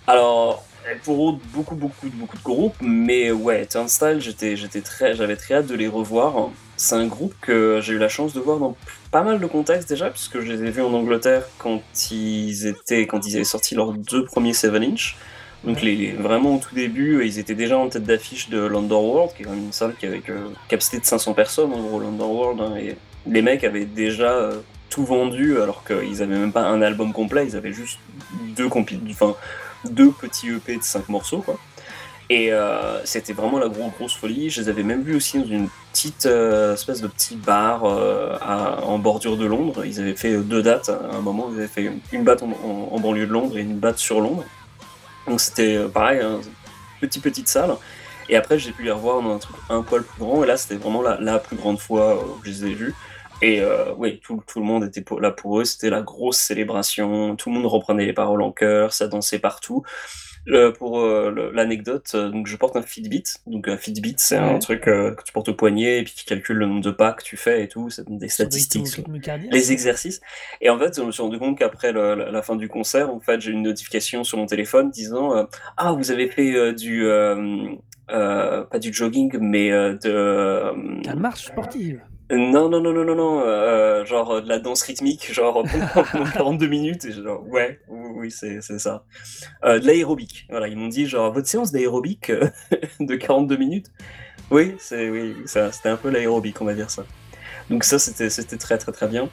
[0.07, 0.65] Alors,
[1.05, 5.67] pour beaucoup, beaucoup, beaucoup de groupes, mais ouais, Turnstile, j'étais j'étais très j'avais très hâte
[5.67, 6.51] de les revoir.
[6.77, 8.77] C'est un groupe que j'ai eu la chance de voir dans
[9.13, 13.07] pas mal de contextes déjà, puisque je les ai vus en Angleterre quand ils étaient
[13.07, 15.17] quand ils avaient sorti leurs 2 premiers 7 inch.
[15.65, 19.43] Donc les vraiment au tout début, ils étaient déjà en tête d'affiche de l'Underworld, qui
[19.43, 20.33] est quand même une salle qui avait que
[20.69, 25.05] capacité de 500 personnes en gros, l'Underworld, hein, et les mecs avaient déjà, heu, tout
[25.05, 28.01] vendu alors qu'ils avaient même pas un album complet, ils avaient juste
[28.57, 29.37] 2 compi enfin
[29.91, 31.59] 2 petits EP de 5 morceaux quoi
[32.31, 34.49] et heu, c'était vraiment la grosse, folie.
[34.49, 38.33] Je les avais même vus aussi dans une petite, heu, espèce de petit bar, heu,
[38.41, 39.85] à en bordure de Londres.
[39.85, 42.53] Ils avaient fait, heu, 2 dates à un moment, ils avaient fait une date en
[42.91, 44.45] en banlieue de Londres et une date sur Londres.
[45.27, 46.41] Donc c'était, pareil, hein,
[47.01, 47.75] petite, petite salle
[48.29, 50.57] et après j'ai pu les revoir dans un truc un poil plus grand et là
[50.57, 52.95] c'était vraiment la la plus grande fois, où je les ai vus
[53.43, 56.39] et heu, oui, tout tout le monde était pour là pour eux, c'était la grosse
[56.39, 59.83] célébration, tout le monde reprenait les paroles en chœur, ça dansait partout.
[60.77, 64.83] Pour, le l'anecdote, heu, donc je porte un Fitbit, donc un Fitbit, c'est un truc,
[64.83, 67.37] que tu portes au poignet et puis qui calcule le nombre de pas que tu
[67.37, 69.05] fais et tout, ça donne des statistiques sur
[69.53, 70.21] les exercices.
[70.61, 73.21] Et en fait, je me suis rendu compte qu'après la la fin du concert, en
[73.21, 77.07] fait, j'ai une notification sur mon téléphone disant, «Ah, vous avez fait, du,
[78.09, 82.01] pas du jogging, mais, de, hem» La marche sportive.
[82.33, 85.63] Non, non, non, non, non, non, heu, genre, heu, de la danse rythmique, genre
[85.95, 89.05] pendant pendant 42 minutes et genre: «Ouais, oui, oui, c'est c'est ça».
[89.63, 92.33] De l'aérobic, voilà, ils m'ont dit genre: «Votre séance d'aérobic,
[93.01, 93.87] de 42 minutes?»
[94.51, 97.05] oui, c'est oui, ça c'était un peu l'aérobic, on va dire ça.
[97.71, 99.29] Donc ça, c'était c'était très, très, très bien.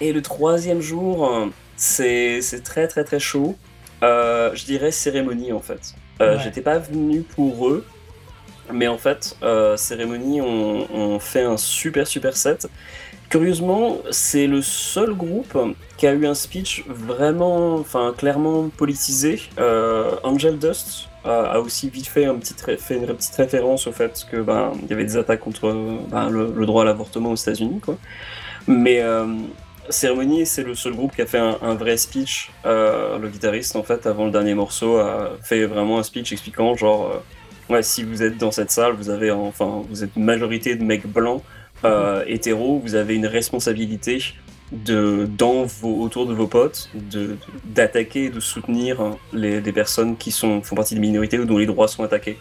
[0.00, 3.56] Et le 3e jour, c'est c'est très, très, très chaud.
[4.02, 5.94] Je dirais cérémonie, en fait.
[6.20, 6.38] Ouais.
[6.42, 7.84] j'étais pas venu pour eux,
[8.72, 12.68] mais en fait, heu, cérémonie ont ont fait un super, super set.
[13.28, 15.58] Curieusement, c'est le seul groupe
[15.96, 19.40] qui a eu un speech vraiment enfin clairement politisé.
[19.58, 22.62] Heu, Angel Dust a aussi vite fait une petite
[23.36, 25.74] référence au fait que, ben, y avait des attaques contre,
[26.08, 27.96] ben, le droit à l'avortement aux États-Unis, quoi.
[28.68, 29.48] Mais, hem,
[29.88, 32.50] Cérémonie, c'est le seul groupe qui a fait un vrai speech.
[32.64, 36.76] Heu, le guitariste, en fait, avant le dernier morceau, a fait vraiment un speech expliquant
[36.76, 37.20] genre, heu,
[37.70, 40.84] ouais, si vous êtes dans cette salle, vous avez enfin, vous êtes une majorité de
[40.84, 41.42] mecs blancs,
[41.84, 44.22] heu, hétéros, vous avez une responsabilité
[44.72, 50.16] de dans vos autour de vos potes, de d'attaquer et de soutenir les les personnes
[50.16, 52.38] qui sont font partie des minorités ou dont les droits sont attaqués.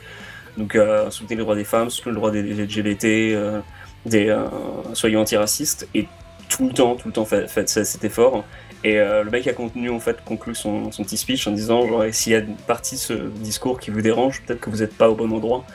[0.58, 3.62] Donc, heu, soutenir les droits des femmes, soutenir le droit des LGBT, heu,
[4.06, 4.46] des, heu,
[4.94, 6.08] soyons antiracistes et
[6.50, 8.46] tout le temps, tout le temps faites faites ce cet effort
[8.86, 11.88] et heu, le mec a contenu en fait conclut son son petit speech en disant
[11.88, 14.70] genre: «Et s'il y a une partie de ce discours qui vous dérange, peut-être que
[14.70, 15.66] vous êtes pas au bon endroit»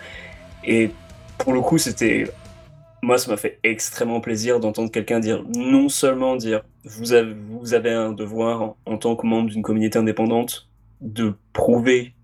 [0.65, 0.93] et
[1.39, 2.25] pour le coup, c'était
[3.03, 7.75] moi, ça m'a fait extrêmement plaisir d'entendre quelqu'un dire non seulement dire: «Vous avez vous
[7.75, 10.69] avez un devoir en tant que membre d'une communauté indépendante
[11.01, 12.15] de prouver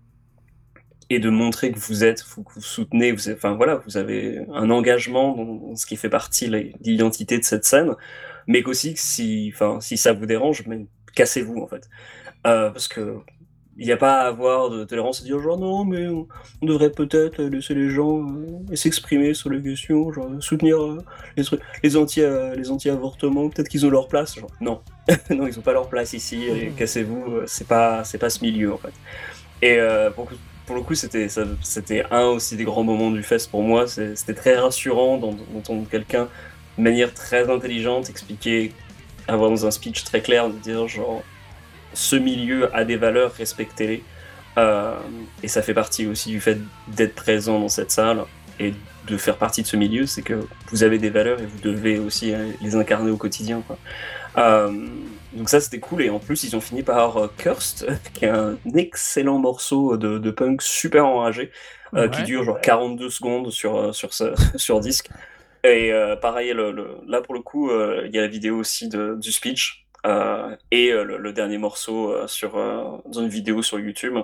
[1.09, 4.69] et de montrer que vous êtes que vous soutenez, vous enfin voilà, vous avez un
[4.69, 7.95] engagement dans ce qui fait partie de l'identité de cette scène,
[8.47, 11.89] mais qu'aussi que si enfin, si ça vous dérange, mais cassez-vous en fait».
[12.47, 13.05] Heu, parce qu'il
[13.77, 16.27] y a pas à avoir de tolérance et dire genre: «Non, mais on
[16.61, 20.99] on devrait peut-être laisser les gens, heu, s'exprimer sur les questions, genre soutenir, heu,
[21.37, 22.21] les trucs les anti,
[22.55, 24.35] les anti-avortement, peut-être qu'ils ont leur place».
[24.39, 24.81] Genre non,
[25.29, 28.73] non, ils ont pas leur place ici Mmh cassez-vous, c'est pas c'est pas ce milieu
[28.73, 28.93] en fait
[29.61, 29.77] et
[30.15, 31.27] pour le coup pour le coup, c'était
[31.61, 35.87] c'était un aussi des grands moments du fest pour moi, c'était très rassurant d'ent d'entendre
[35.89, 36.27] quelqu'un
[36.77, 38.71] de manière très intelligente expliquer,
[39.27, 41.23] avoir dans un speech très clair, de dire genre:
[41.93, 44.03] «Ce milieu a des valeurs, respectez-les».
[44.57, 44.95] Hem
[45.43, 48.23] et ça fait partie aussi du fait d'être présent dans cette salle
[48.59, 48.73] et
[49.07, 51.99] de faire partie de ce milieu, c'est que vous avez des valeurs et vous devez
[51.99, 53.77] aussi, heu, les incarner au quotidien, quoi.
[54.35, 54.89] Hem,
[55.33, 58.57] donc ça, c'était cool et en plus, ils ont fini par, Cursed, qui est un
[58.75, 61.51] excellent morceau de de punk super enragé,
[62.11, 64.09] qui dure genre 42 secondes sur, sur
[64.55, 65.09] sur disque
[65.73, 68.57] et heu, pareil, le le là, pour le coup, heu, il y a la vidéo
[68.57, 72.55] aussi de du speech, heu et le le dernier morceau, sur,
[73.05, 74.17] dans une vidéo sur YouTube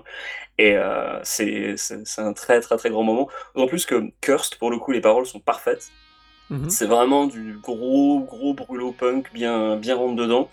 [0.57, 0.77] et
[1.23, 1.75] c'est
[2.19, 3.29] un très, très, très grand moment.
[3.55, 5.89] D'autant plus que Cursed, pour le coup, les paroles sont parfaites.
[6.49, 6.69] Mmh mh.
[6.69, 10.49] C'est vraiment du gros, gros brûlot punk bien bien rentre dedans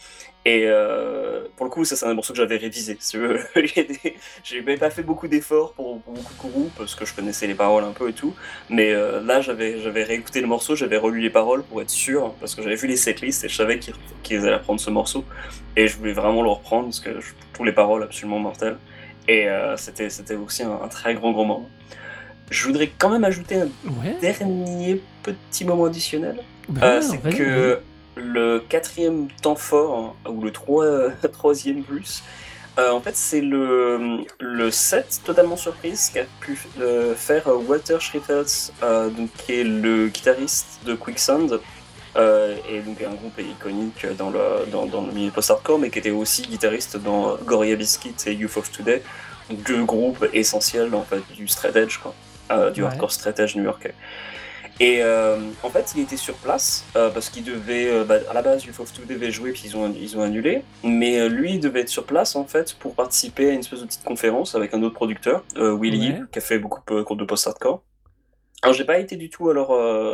[0.52, 2.98] et heu, pour le coup, ça, c'est un morceau que j'avais révisé.
[3.14, 7.14] Veux, j'ai j'avais pas fait beaucoup d'efforts pour pour beaucoup de groupes parce que je
[7.14, 8.34] connaissais les paroles un peu et tout,
[8.68, 12.54] mais heu, là, j'avais réécouté le morceau, j'avais relu les paroles pour être sûr, parce
[12.54, 13.78] que j'avais vu les setlists et je savais
[14.22, 15.24] qu'ils allaient reprendre ce morceau
[15.76, 18.78] et je voulais vraiment le reprendre parce que je trouve les paroles absolument mortelles
[19.28, 21.68] et heu, c'était aussi un un très grand, grand moment.
[22.50, 23.68] je voudrais quand même ajouter un
[24.00, 24.16] Ouais.
[24.20, 26.36] dernier petit moment additionnel.
[26.68, 27.80] Bah Euh, c'est que
[28.20, 32.22] le quatrième temps fort, hein, ou le trois- troisième plus,
[32.78, 38.72] euh, en fait, c'est le, le set totalement surprise qu'a pu euh, faire Walter Schriefels,
[38.82, 41.60] euh, donc, qui est le guitariste de Quicksand,
[42.16, 46.10] et donc un groupe iconique dans le, dans, dans le milieu post-hardcore, mais qui était
[46.10, 49.02] aussi guitariste dans Gorilla Biscuit et Youth of Today,
[49.50, 52.14] deux groupes essentiels en fait, du straight edge, quoi,
[52.72, 52.88] du Ouais.
[52.88, 53.94] hardcore straight edge new-yorkais.
[54.82, 58.32] Et euh, en fait, il était sur place euh, parce qu'il devait, euh, bah, à
[58.32, 60.62] la base, Youth of Two devait jouer puis ils ont, ils ont annulé.
[60.82, 63.80] Mais euh, lui, il devait être sur place en fait pour participer à une espèce
[63.82, 66.20] de petite conférence avec un autre producteur, Willy, Ouais.
[66.32, 67.82] qui a fait beaucoup de de post-hardcore.
[68.62, 69.68] Alors, j'ai pas été du tout à leur,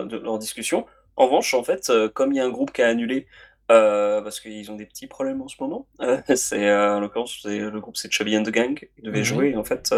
[0.06, 0.84] de leur discussion.
[1.16, 3.26] En revanche, en fait, comme il y a un groupe qui a annulé
[3.70, 7.40] euh, parce qu'ils ont des petits problèmes en ce moment, euh, c'est euh, en l'occurrence
[7.44, 9.24] le groupe c'est Chubby and the Gang qui devait Ouais.
[9.24, 9.48] jouer.
[9.50, 9.94] Et en fait,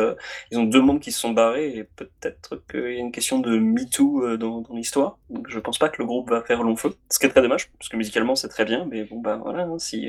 [0.50, 3.38] ils ont deux membres qui se sont barrés et peut-être qu'il y a une question
[3.40, 5.18] de MeToo euh, dans, dans l'histoire.
[5.30, 7.42] Donc je pense pas que le groupe va faire long feu, ce qui est très
[7.42, 10.08] dommage parce que musicalement c'est très bien, mais bon bah voilà, hein, si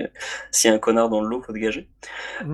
[0.52, 1.90] s'il y a un connard dans le lot, faut dégager.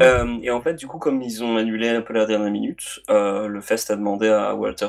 [0.02, 3.00] Euh, et en fait, du coup, comme ils ont annulé un peu la dernière minute,
[3.10, 4.88] le Fest a demandé à Walter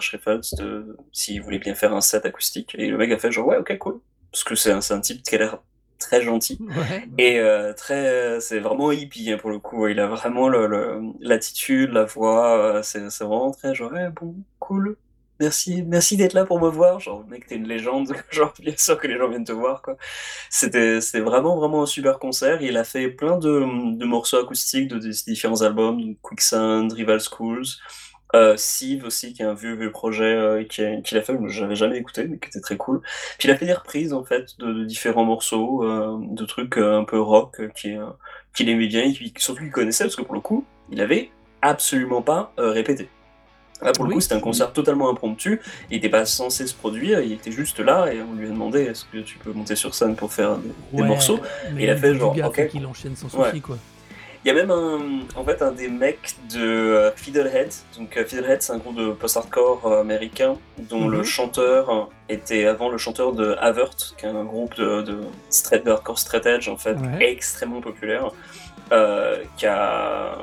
[0.58, 2.74] de, s'il voulait bien faire un set acoustique.
[2.78, 4.00] Et le mec a fait genre, ouais, ok, cool.
[4.32, 5.58] Parce que c'est un, c'est un type qui a l'air
[5.98, 6.58] très gentil.
[6.60, 7.08] Ouais.
[7.18, 9.86] Et euh, très, c'est vraiment hippie hein, pour le coup.
[9.88, 12.58] Il a vraiment le- le- l'attitude, la voix.
[12.78, 14.96] euh, c'est c'est vraiment très genre, ouais, bon, cool.
[15.38, 16.98] Merci, merci d'être là pour me voir.
[16.98, 18.10] Genre, mec, t'es une légende.
[18.30, 19.96] Genre, bien sûr que les gens viennent te voir, quoi.
[20.48, 22.62] C'était, c'était vraiment, vraiment un super concert.
[22.62, 27.20] Il a fait plein de, de morceaux acoustiques de, des différents albums, donc Quicksand, Rival
[27.20, 27.66] Schools,
[28.36, 31.36] euh, Sieve aussi, qui est un vieux, vieux projet euh, qui a- qu'il a fait,
[31.36, 33.00] que j'avais jamais écouté, mais qui était très cool.
[33.38, 36.78] Puis il a fait des reprises, en fait, de, de différents morceaux, euh, de trucs
[36.78, 38.06] euh, un peu rock, euh, qui, euh,
[38.54, 41.30] qu'il aimait bien, et surtout qu'il connaissait, parce que pour le coup, il avait
[41.62, 43.08] absolument pas répété.
[43.82, 45.60] Là, pour le coup, c'était un concert totalement impromptu.
[45.90, 48.80] Il n'était pas censé se produire, il était juste là et on lui a demandé
[48.82, 51.40] est-ce que tu peux monter sur scène pour faire des, des Ouais, morceaux?
[51.74, 52.68] mais il a fait genre, ok.
[52.68, 53.48] qu'il enchaîne sans Ouais.
[53.50, 53.76] souci, quoi.
[54.46, 55.00] Il y a même un,
[55.34, 57.70] en fait, un des mecs de euh, Fiddlehead.
[57.98, 61.24] Donc, euh, Fiddlehead, c'est un groupe de post-hardcore euh, américain dont le Mhm.
[61.24, 65.18] chanteur était avant le chanteur de Avert, qui est un groupe de, de,
[65.50, 67.28] straight, de hardcore straight edge, en fait, Ouais.
[67.32, 68.30] extrêmement populaire,
[68.92, 70.38] euh, qui a,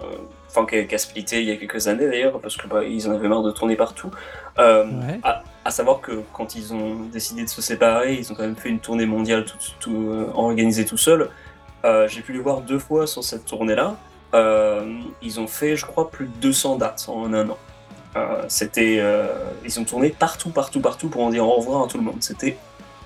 [0.50, 2.84] enfin, qui a, qui a splitté il y a quelques années d'ailleurs, parce que bah,
[2.84, 4.12] ils en avaient marre de tourner partout.
[4.60, 5.22] Euh, Ouais.
[5.24, 8.58] à, à savoir que quand ils ont décidé de se séparer, ils ont quand même
[8.58, 11.30] fait une tournée mondiale tout, tout, euh, organisée tout seul.
[11.86, 13.96] Euh, J'ai pu les voir deux fois sur cette tournée-là.
[14.34, 17.58] Euh, ils ont fait, je crois, plus de 200 dates en un an.
[18.16, 19.02] Euh, C'était,
[19.66, 22.18] ils ont tourné partout, partout, partout pour en dire au revoir à tout le monde.
[22.22, 22.58] C'était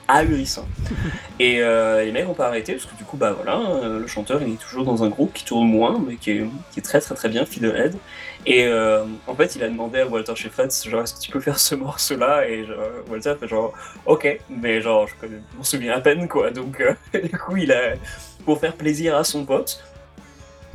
[0.07, 0.65] ahurissant.
[1.39, 3.59] Et les mecs n'ont pas arrêté parce que du coup, bah voilà,
[3.99, 6.79] le chanteur il est toujours dans un groupe qui tourne moins, mais qui est, qui
[6.79, 7.95] est très très très bien, Fiddlehead.
[8.45, 8.69] Et
[9.27, 11.75] en fait, il a demandé à Walter Schifred, genre, est-ce que tu peux faire ce
[11.75, 12.47] morceau-là?
[12.47, 12.77] Et genre,
[13.09, 13.73] Walter a fait genre,
[14.05, 16.51] ok, mais genre, je connais- je m'en souviens à peine quoi.
[16.51, 16.81] Donc,
[17.13, 17.93] du coup, il a,
[18.47, 19.83] pour faire plaisir à son pote,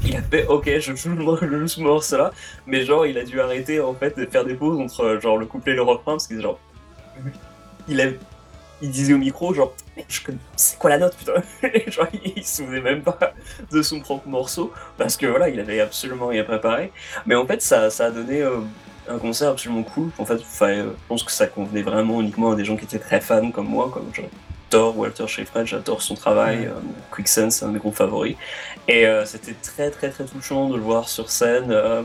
[0.04, 2.30] il a fait ok, je joue, je joue ce morceau-là,
[2.66, 5.38] mais genre, il a dû arrêter en fait de faire des pauses entre euh, genre
[5.38, 6.60] le couplet et le refrain parce que genre,
[7.88, 8.08] il a,
[8.82, 9.72] il disait au micro genre,
[10.54, 11.42] c'est quoi la note putain?
[11.90, 13.32] Genre, il, se souvenait même pas
[13.70, 16.92] de son propre morceau parce que voilà, il avait absolument rien préparé.
[17.24, 18.58] Mais en fait, ça, ça a donné euh,
[19.08, 20.10] un concert absolument cool.
[20.18, 22.98] En fait, euh, je pense que ça convenait vraiment uniquement à des gens qui étaient
[22.98, 24.10] très fans comme moi, comme
[24.72, 26.66] j'adore Walter Schifred, j'adore son travail.
[26.66, 26.72] Euh,
[27.14, 28.36] Quicksand, c'est un de mes groupes favoris.
[28.88, 32.02] Et euh, c'était très très très touchant de le voir sur scène, euh,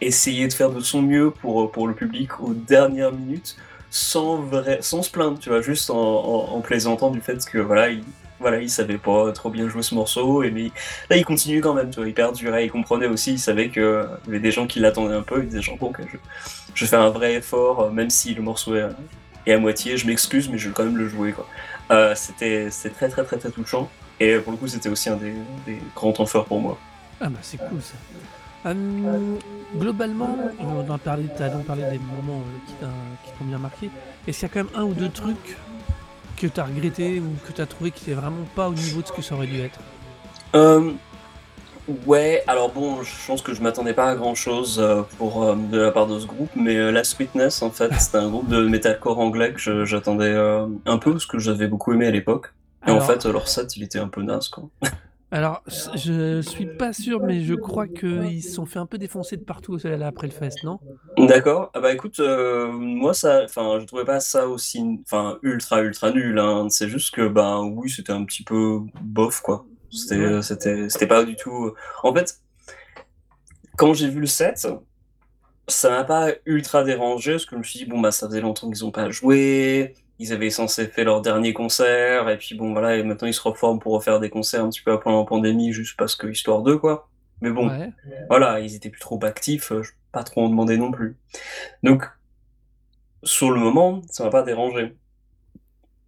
[0.00, 3.56] essayer de faire de son mieux pour, pour le public aux dernières minutes,
[3.90, 7.58] sans, vrai, sans se plaindre, tu vois, juste en, en, en plaisantant du fait que
[7.58, 8.04] voilà, il,
[8.38, 10.70] voilà, il savait pas trop bien jouer ce morceau, et mais
[11.08, 13.82] là il continue quand même, tu vois, il perdurait, il comprenait aussi, il savait qu'il
[13.82, 16.16] y avait des gens qui l'attendaient un peu, il disait genre bon, ok, je,
[16.74, 18.88] je fais un vrai effort, euh, même si le morceau est,
[19.46, 21.46] est à moitié, je m'excuse, mais je vais quand même le jouer, quoi.
[21.90, 23.88] Euh, c'était c'était très très très très touchant,
[24.20, 25.34] et pour le coup c'était aussi un des,
[25.66, 26.78] des grands temps forts pour moi.
[27.20, 27.94] Ah bah c'est cool ça.
[28.70, 29.38] Hum,
[29.76, 32.42] globalement, on donc parlé des moments
[32.82, 32.86] euh,
[33.24, 33.90] qui t'ont bien marqué.
[34.26, 35.56] Est-ce qu'il y a quand même un ou deux trucs
[36.36, 39.12] que t'as regretté ou que t'as trouvé qui n'étaient vraiment pas au niveau de ce
[39.12, 39.80] que ça aurait dû être?
[40.54, 40.92] Euh,
[42.06, 45.56] ouais, alors bon, je pense que je m'attendais pas à grand chose euh, pour euh,
[45.56, 48.48] de la part de ce groupe, mais euh, Last Witness, en fait, c'était un groupe
[48.48, 50.34] de metalcore anglais que j'attendais
[50.86, 52.52] un peu parce que j'avais beaucoup aimé à l'époque.
[52.86, 54.64] Et en fait, leur set, il était un peu naze, quoi.
[55.32, 55.62] Alors,
[55.94, 59.44] je suis pas sûr, mais je crois qu'ils se sont fait un peu défoncer de
[59.44, 60.80] partout après le fest, non?
[61.18, 61.70] D'accord.
[61.72, 66.10] Ah bah écoute, euh, moi ça, enfin, je trouvais pas ça aussi, enfin, ultra ultra
[66.10, 66.38] nul.
[66.40, 66.66] Hein.
[66.68, 69.66] C'est juste que bah oui, c'était un petit peu bof quoi.
[69.90, 70.42] C'était, Ouais.
[70.42, 71.74] c'était, c'était pas du tout.
[72.02, 72.38] En fait,
[73.76, 74.68] quand j'ai vu le set,
[75.68, 78.40] ça m'a pas ultra dérangé parce que je me suis dit: «Bon, bah, ça faisait
[78.40, 82.72] longtemps qu'ils ont pas joué, ils avaient censé faire leur dernier concert et puis bon,
[82.72, 85.24] voilà et maintenant ils se reforment pour refaire des concerts un petit peu après la
[85.24, 87.08] pandémie juste parce que histoire d'eux, quoi».
[87.42, 87.90] Mais bon, Ouais.
[88.28, 91.16] voilà, ils étaient plus trop actifs, je peux pas trop en demander non plus.
[91.82, 92.04] Donc
[93.22, 94.94] sur le moment, ça m'a pas dérangé.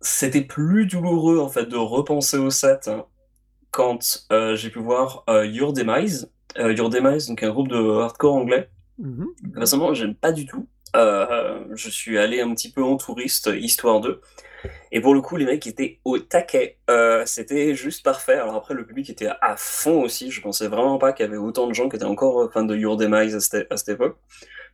[0.01, 2.91] C'était plus douloureux, en fait, de repenser au set
[3.73, 6.31] quand, heu, j'ai pu voir, heu, Your Demise.
[6.59, 8.71] Heu, Your Demise, donc un groupe de hardcore anglais.
[8.99, 10.69] Mmh Personnellement, j'aime pas du tout.
[10.95, 14.21] Je suis allé un petit peu en touriste, histoire d'eux
[14.93, 16.79] et pour le coup, les mecs étaient au taquet.
[17.27, 18.35] C'était juste parfait.
[18.35, 20.31] Alors après, le public était à fond aussi.
[20.31, 22.77] Je pensais vraiment pas qu'il y avait autant de gens qui étaient encore, fans de
[22.77, 24.17] Your Demise à cette à cette époque.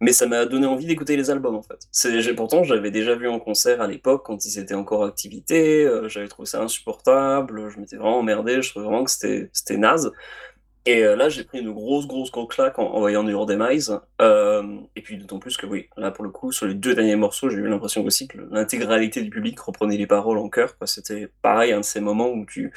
[0.01, 1.89] Mais ça m'a donné envie d'écouter les albums, en fait.
[2.37, 6.09] Pourtant, j'avais déjà vu en concert à l'époque quand ils étaient encore en activité, heu,
[6.09, 10.13] j'avais trouvé ça insupportable, je m'étais vraiment emmerdé, je trouvais vraiment que c'était naze
[10.87, 14.87] et heu, là, j'ai pris une grosse, grosse, grosse claque en voyant Your Demise, hem
[14.97, 17.51] et puis d'autant plus que oui, là, pour le coup, sur les 2 derniers morceaux,
[17.51, 20.75] j'ai eu l'impression aussi que l'intégralité du public reprenait les paroles en chœur.
[20.87, 22.73] C'était pareil, un de ces moments où tu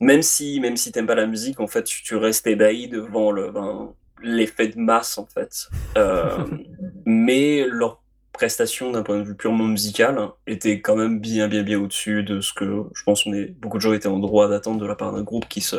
[0.00, 2.88] même si même si tu aimes pas la musique, en fait, tu tu restes ébahi
[2.88, 5.68] devant le ben, l'effet de masse, en fait.
[5.96, 6.64] Hem,
[7.06, 8.00] mais leur
[8.32, 12.40] prestation d'un point de vue purement musical était quand même bien, bien, bien au-dessus de
[12.40, 14.96] ce que je pense on est beaucoup de gens étaient en droit d'attendre de la
[14.96, 15.76] part d'un groupe qui se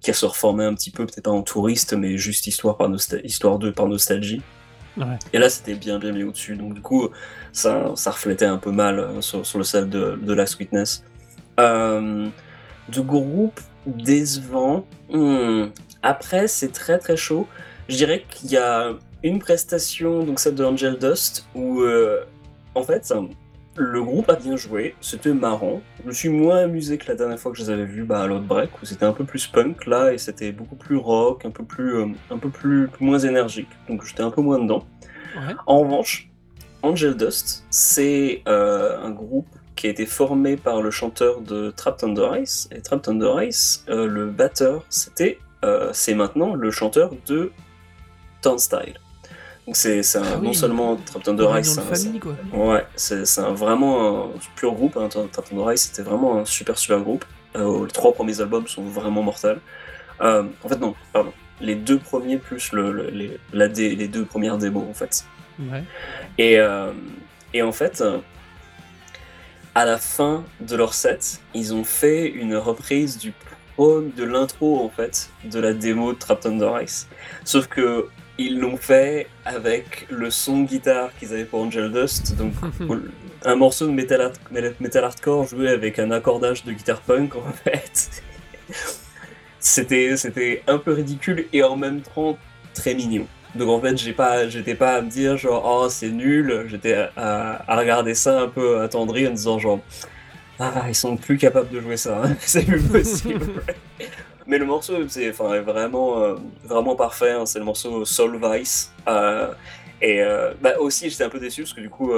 [0.00, 2.90] qui a se reformé un petit peu, peut-être pas en touriste, mais juste histoire par
[3.22, 4.42] histoire de par nostalgie
[4.96, 5.18] Ouais.
[5.32, 6.56] et là, c'était bien, bien, bien au-dessus.
[6.56, 7.08] Donc du coup,
[7.52, 11.04] ça ça reflétait un peu mal, heu, sur sur le set de de Last Witness.
[11.58, 12.30] Hem,
[12.88, 15.66] de groupe décevant, mmh,
[16.02, 17.46] après c'est très, très chaud.
[17.88, 22.20] Je dirais qu'il y a une prestation, donc celle de Angel Dust où, heu,
[22.74, 23.12] en fait,
[23.76, 25.82] le groupe a bien joué, c'était marrant.
[26.02, 28.22] Je me suis moins amusé que la dernière fois que je les avais vus, bah,
[28.22, 31.50] à l'Outbreak où c'était un peu plus punk là et c'était beaucoup plus rock, un
[31.50, 34.84] peu plus, hem, un peu plus moins énergique, donc j'étais un peu moins dedans.
[35.36, 35.54] Ouais.
[35.66, 36.30] En revanche,
[36.82, 42.08] Angel Dust, c'est, heu, un groupe qui a été formé par le chanteur de Trapped
[42.08, 45.38] Under Ice et Trapped Under Ice, le batteur, c'était,
[45.92, 47.50] c'est maintenant le chanteur de
[48.44, 49.00] Turnstile.
[49.66, 52.10] Donc c'est Ah non seulement Ice, de un c'est
[52.52, 56.76] ouais, c'est vraiment un pur groupe, hein, Tra Trapped Under Ice, c'était vraiment un super,
[56.76, 57.24] super groupe.
[57.56, 59.60] Heu, les 3 premiers albums sont vraiment mortels.
[60.20, 64.08] Hem, en fait non, pardon, les 2 premiers plus le le les la dé les
[64.08, 65.24] 2 premières démos, en fait.
[65.58, 65.84] Ouais.
[66.36, 66.92] Et, euh,
[67.54, 68.18] et en fait, euh,
[69.74, 73.32] à la fin de leur set, ils ont fait une reprise du
[73.78, 77.08] de l'intro en fait de la démo de Trapped Under Ice.
[77.44, 78.06] Sauf que
[78.38, 82.52] ils l'ont fait avec le son de guitare qu'ils avaient pour Angel Dust, donc
[83.44, 87.52] un morceau de metal, art- metal hardcore joué avec un accordage de guitare punk en
[87.64, 88.22] fait.
[89.60, 92.36] C'était c'était un peu ridicule et en même temps
[92.74, 93.26] très mignon.
[93.54, 96.66] Donc en fait, j'ai pas, j'étais pas à me dire genre oh c'est nul.
[96.68, 99.80] J'étais à, à- à regarder ça un peu attendri en disant genre
[100.58, 102.36] ah ils sont plus capables de jouer ça, hein.
[102.40, 103.62] c'est plus possible.
[104.46, 107.30] Mais le morceau c'est enfin est vraiment euh, vraiment parfait.
[107.30, 107.46] hein.
[107.46, 108.92] C'est le morceau Soul Vice.
[109.08, 109.48] Euh,
[110.02, 112.12] et euh, bah, aussi j'étais un peu déçu parce que du coup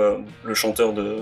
[0.44, 1.18] le chanteur de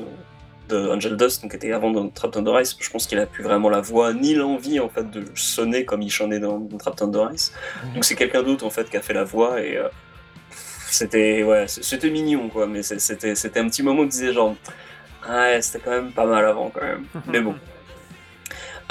[0.70, 3.26] de Angel Dust, donc qui était avant dans Trapped Under Ice, je pense qu'il a
[3.26, 6.78] plus vraiment la voix ni l'envie en fait de sonner comme il chantait dans, dans
[6.78, 7.52] Trapped Under Ice.
[7.92, 9.78] Donc c'est quelqu'un d'autre en fait qui a fait la voix et
[10.90, 14.54] c'était ouais, c'était mignon quoi, mais c'était c'était un petit moment où tu disais genre
[15.28, 17.04] ouais, c'était quand même pas mal avant quand même.
[17.26, 17.56] Mais bon.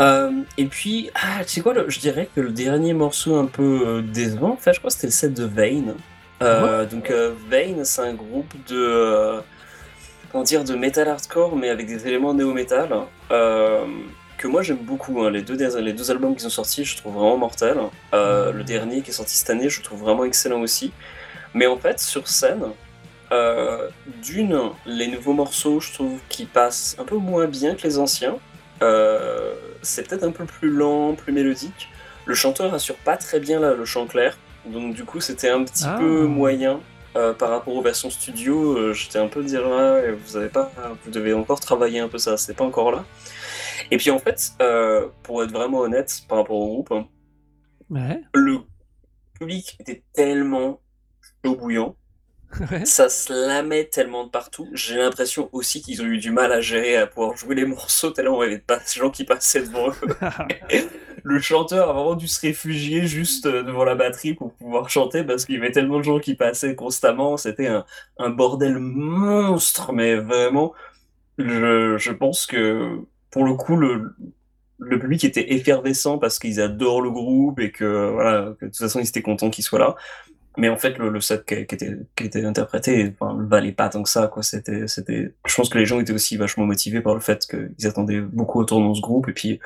[0.02, 3.46] Euh, et puis, ah, tu sais quoi, le- je dirais que le dernier morceau un
[3.46, 5.96] peu euh, décevant, en fait, je crois que c'était le set de Vane.
[6.42, 9.40] Euh, donc, euh, Vane, c'est un groupe de,
[10.32, 12.90] comment dire, de metal hardcore, mais avec des éléments néo-metal,
[13.30, 15.22] que moi j'aime beaucoup.
[15.24, 15.30] hein.
[15.30, 17.78] Les, deux, derniers- les deux albums qui sont sortis, je trouve vraiment mortels.
[18.12, 20.92] Le dernier qui est sorti cette année, je trouve vraiment excellent aussi.
[21.54, 22.64] Mais en fait, sur scène,
[24.24, 28.38] d'une, les nouveaux morceaux, je trouve qu'ils passent un peu moins bien que les anciens.
[28.84, 31.90] Euh, c'est peut-être un peu plus lent, plus mélodique.
[32.26, 35.64] Le chanteur assure pas très bien là, le chant clair, donc du coup c'était un
[35.64, 35.98] petit Ah.
[36.00, 36.80] peu moyen
[37.16, 38.78] euh, par rapport aux versions studio.
[38.78, 40.72] euh, J'étais un peu dire ah, vous avez pas,
[41.04, 43.04] vous devez encore travailler un peu ça, c'est pas encore là.
[43.92, 44.52] Et puis en fait,
[45.24, 47.08] pour être vraiment honnête par rapport au groupe, hein,
[47.90, 48.22] Ouais.
[48.34, 48.60] le
[49.40, 50.82] public était tellement
[51.46, 51.96] chaud bouillant
[52.60, 52.86] Ouais.
[52.86, 54.70] ça slamait tellement de partout.
[54.74, 58.12] J'ai l'impression aussi qu'ils ont eu du mal à gérer, à pouvoir jouer les morceaux,
[58.12, 60.16] tellement il y avait pas de gens qui passaient devant eux.
[61.24, 65.24] Le chanteur a vraiment dû se réfugier juste euh, devant la batterie pour pouvoir chanter
[65.24, 67.38] parce qu'il y avait tellement de gens qui passaient constamment.
[67.38, 67.86] C'était un,
[68.18, 70.74] un bordel monstre, mais vraiment,
[71.38, 73.00] je, je pense que
[73.32, 74.16] pour le coup, le,
[74.80, 78.78] le public était effervescent parce qu'ils adorent le groupe et que, voilà, que de toute
[78.80, 79.96] façon, ils étaient contents qu'ils soient là.
[80.58, 83.90] Mais en fait, le, le set qui, qui était, qui était interprété enfin, valait pas
[83.90, 84.28] tant que ça.
[84.28, 84.44] Quoi.
[84.44, 85.34] C'était, c'était...
[85.46, 88.60] Je pense que les gens étaient aussi vachement motivés par le fait qu'ils attendaient beaucoup
[88.60, 89.30] autour de ce groupe.
[89.30, 89.60] Et puis,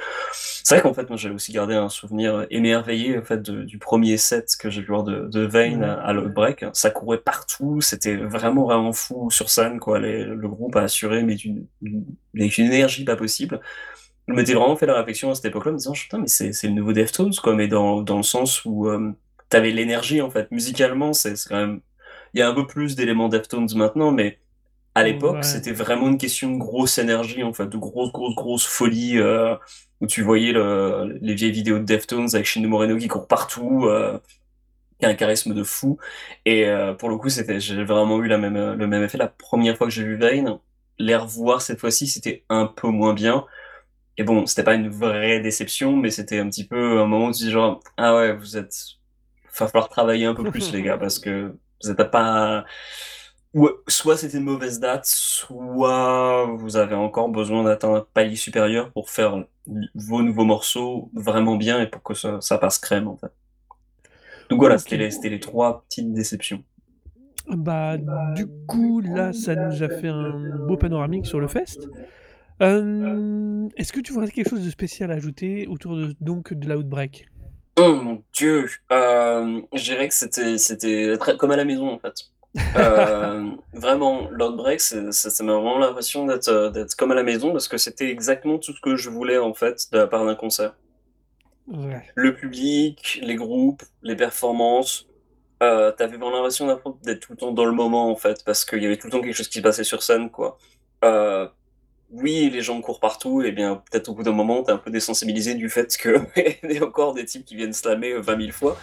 [0.63, 3.77] c'est vrai qu'en fait, moi, j'avais aussi gardé un souvenir émerveillé en fait, de, du
[3.79, 6.65] premier set que j'ai vu voir de, de Vane à, à Break.
[6.71, 9.79] Ça courait partout, c'était vraiment, vraiment fou sur scène.
[9.79, 9.99] Quoi.
[9.99, 11.65] Les, le groupe a assuré, mais d'une,
[12.35, 13.59] avec une énergie pas possible.
[14.27, 16.53] Je m'étais vraiment fait la réflexion à cette époque-là, en me disant, putain, mais c'est,
[16.53, 18.87] c'est le nouveau Deftones, quoi, mais dans, dans le sens où...
[18.87, 19.11] Euh,
[19.49, 20.51] t'avais l'énergie en fait.
[20.51, 21.81] Musicalement, c'est quand même.
[22.33, 24.39] Il y a un peu plus d'éléments Deftones maintenant, mais
[24.95, 28.65] à l'époque, c'était vraiment une question de grosse énergie en fait, de grosse, grosse, grosse
[28.65, 29.17] folie.
[29.19, 29.55] Euh,
[30.01, 33.85] où tu voyais le, les vieilles vidéos de Deftones avec Shin Moreno qui court partout,
[33.85, 34.19] euh,
[34.99, 35.97] qui a un charisme de fou.
[36.45, 39.27] Et euh, pour le coup, c'était, j'ai vraiment eu la même, le même effet la
[39.27, 40.59] première fois que j'ai vu Vane.
[40.99, 43.45] Les revoir cette fois-ci, c'était un peu moins bien.
[44.17, 47.31] Et bon, c'était pas une vraie déception, mais c'était un petit peu un moment où
[47.31, 48.75] tu dis genre, ah ouais, vous êtes
[49.65, 52.65] va falloir travailler un peu plus, les gars, parce que vous n'êtes pas.
[53.87, 59.09] soit c'était une mauvaise date, soit vous avez encore besoin d'atteindre un palier supérieur pour
[59.09, 59.45] faire
[59.95, 63.31] vos nouveaux morceaux vraiment bien et pour que ça, passe crème, en fait.
[64.49, 66.63] Donc voilà, c'était les, les, trois petites déceptions.
[67.49, 67.97] Bah,
[68.35, 71.89] du coup, là, ça nous a fait un beau panoramique sur le fest.
[72.61, 76.67] Euh, est-ce que tu voudrais quelque chose de spécial à ajouter autour de, donc de
[76.67, 77.27] l'Outbreak
[77.79, 78.67] Oh mon Dieu!
[78.91, 82.15] Euh, je dirais que c'était c'était très comme à la maison, en fait.
[82.75, 87.67] Euh, vraiment, l'Outbreak, ça m'a vraiment l'impression d'être, euh, d'être comme à la maison parce
[87.67, 90.73] que c'était exactement tout ce que je voulais, en fait, de la part d'un concert.
[92.15, 95.05] Le public, les groupes, les performances,
[95.61, 96.67] euh, tu vraiment l'impression
[97.03, 99.11] d'être tout le temps dans le moment, en fait, parce qu'il y avait tout le
[99.11, 100.57] temps quelque chose qui passait sur scène, quoi.
[101.03, 101.47] Euh,
[102.11, 104.91] oui, les gens courent partout, et bien peut-être au bout d'un moment, t'es un peu
[104.91, 106.25] désensibilisé du fait qu'il
[106.71, 108.77] y a encore des types qui viennent slammer 20 euh, 000 fois.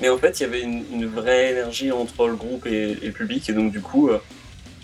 [0.00, 3.48] Mais en fait, il y avait une, vraie énergie entre le groupe et, le public,
[3.48, 4.18] et donc du coup, euh,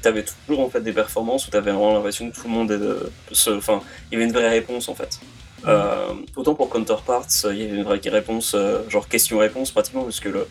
[0.02, 2.78] t'avais toujours en fait des performances où t'avais vraiment l'impression que tout le monde est
[2.78, 3.10] de,
[3.56, 5.18] enfin, il y avait une vraie réponse en fait.
[5.66, 8.56] Euh, autant pour Counterparts, il y avait une vraie réponse,
[8.88, 10.46] genre question-réponse pratiquement, parce que le,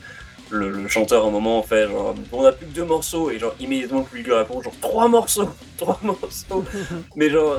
[0.51, 3.55] le, chanteur à un moment fait genre on a plus que deux morceaux et genre
[3.59, 6.65] immédiatement le public lui répond genre trois morceaux trois morceaux.
[7.15, 7.57] Mais genre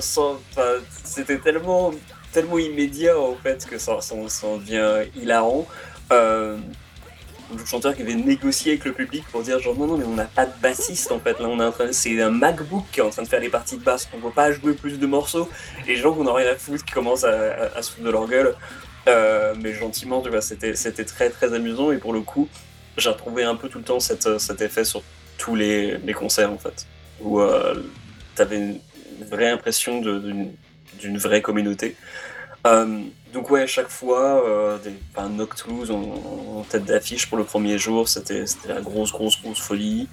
[1.05, 1.93] c'était tellement
[2.32, 4.14] tellement immédiat en fait que ça, ça,
[4.57, 5.66] devient hilarant.
[6.12, 6.57] Euh,
[7.57, 10.14] le chanteur qui avait négocié avec le public pour dire genre non non mais on
[10.14, 11.38] n'a pas de bassiste en fait.
[11.41, 13.49] Là on est en train c'est un MacBook qui est en train de faire les
[13.49, 14.09] parties de basse.
[14.12, 15.49] On ne peut pas jouer plus de morceaux.
[15.84, 18.26] Et les gens qu'on aurait rien à foutre qui commencent à, se foutre de leur
[18.28, 18.55] gueule.
[19.09, 21.91] Euh, mais gentiment tu vois c'était c'était très très amusant.
[21.91, 22.49] Et pour le coup
[22.97, 25.03] j'ai retrouvé un peu tout le temps euh, cet effet sur
[25.41, 26.86] tous les, concerts en fait,
[27.20, 27.82] où euh,
[28.36, 28.78] tu avais une
[29.30, 31.97] vraie impression d'une vraie communauté.
[32.66, 33.01] Euh,
[33.32, 38.82] donc ouais, chaque fois, euh, des, en, tête d'affiche pour le premier jour, c'était la
[38.82, 40.09] grosse, grosse, grosse folie.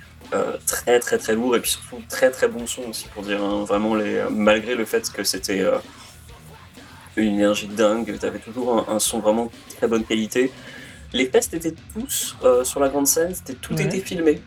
[0.65, 3.63] Très, très, très lourd et puis surtout très, très bon son aussi pour dire hein,
[3.63, 5.63] vraiment les, malgré le fait que c'était
[7.15, 10.51] une énergie dingue, tu avais toujours un, un, son vraiment très bonne qualité.
[11.17, 14.39] Les tests étaient tous euh, sur la grande scène, c'était, tout était filmé.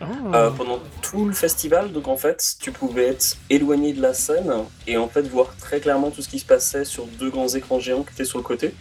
[0.00, 0.06] Ah.
[0.34, 4.52] Euh, pendant tout le festival, donc en fait, tu pouvais être éloigné de la scène
[4.86, 7.80] et en fait voir très clairement tout ce qui se passait sur deux grands écrans
[7.80, 8.72] géants qui étaient sur le côté.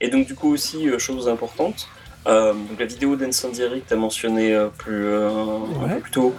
[0.00, 1.88] Et donc du coup aussi, euh, chose importante,
[2.26, 6.34] donc la vidéo d'Incendiary que tu as mentionné plus, un peu plus tôt,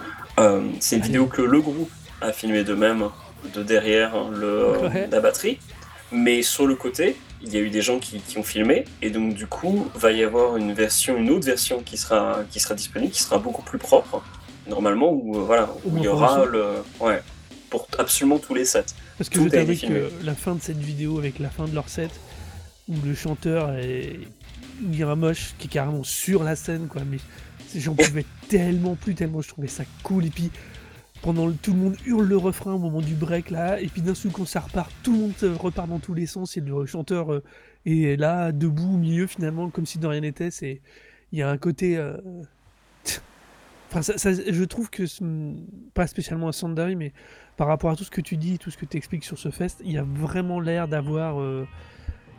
[0.80, 3.08] c'est une vidéo que le groupe a filmé de même
[3.54, 4.72] de derrière le,
[5.10, 5.60] la batterie.
[6.10, 7.16] Mais sur le côté,
[7.46, 10.22] il y a eu des gens qui, ont filmé, et donc du coup, va y
[10.24, 13.78] avoir une version, une autre version qui sera, qui sera disponible, qui sera beaucoup plus
[13.78, 14.22] propre,
[14.68, 16.82] normalement, où, euh, voilà, où il y aura le.
[17.00, 17.22] Ouais,
[17.70, 18.86] pour absolument tous les sets.
[19.16, 21.88] Parce que je t'avais que la fin de cette vidéo avec la fin de leur
[21.88, 22.10] set,
[22.88, 24.18] où le chanteur est.
[25.16, 27.18] moche qui est carrément sur la scène, quoi, mais
[27.76, 30.50] j'en pouvais tellement plus, tellement je trouvais ça cool, et puis
[31.22, 34.02] pendant le, tout le monde hurle le refrain au moment du break là, et puis
[34.02, 36.86] d'un seul coup ça repart, tout le monde repart dans tous les sens, et le
[36.86, 37.42] chanteur euh,
[37.84, 40.50] est là, debout au milieu finalement, comme si de rien n'était.
[40.50, 40.80] C'est,
[41.32, 42.16] il y a un côté, euh,
[43.90, 45.04] enfin, ça, je trouve que
[45.94, 47.12] pas spécialement à Sandari, mais
[47.56, 49.50] par rapport à tout ce que tu dis, tout ce que tu expliques sur ce
[49.50, 51.66] fest, il y a vraiment l'air d'avoir euh,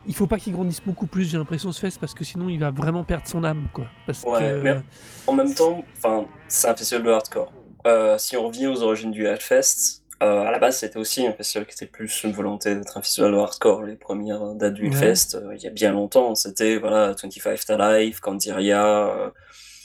[0.08, 2.60] il faut pas qu'il grandisse beaucoup plus, j'ai l'impression, ce fest, parce que sinon il
[2.60, 3.88] va vraiment perdre son âme, quoi.
[4.06, 4.78] Parce ouais, mais
[5.28, 7.52] en même temps, enfin, c'est un festival de hardcore.
[7.88, 11.32] Euh, si on revient aux origines du Hellfest, euh, à la base, c'était aussi un
[11.32, 13.84] festival qui était plus une volonté d'être un festival de hardcore.
[13.84, 17.78] Les premières dates du Hellfest, euh, il y a bien longtemps, c'était voilà, 25 to
[17.78, 19.32] Life, Candiria.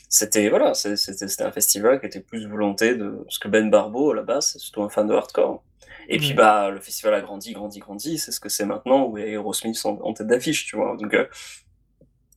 [0.09, 3.09] c'était voilà, c'était un festival qui était plus volonté de.
[3.25, 5.63] Parce que Ben Barbo, à la base, c'est surtout un fan de hardcore.
[6.09, 8.19] Et puis, bah, le festival a grandi, grandi, grandi.
[8.19, 10.97] C'est ce que c'est maintenant, où Aerosmith en, tête d'affiche, tu vois.
[11.01, 11.17] Donc,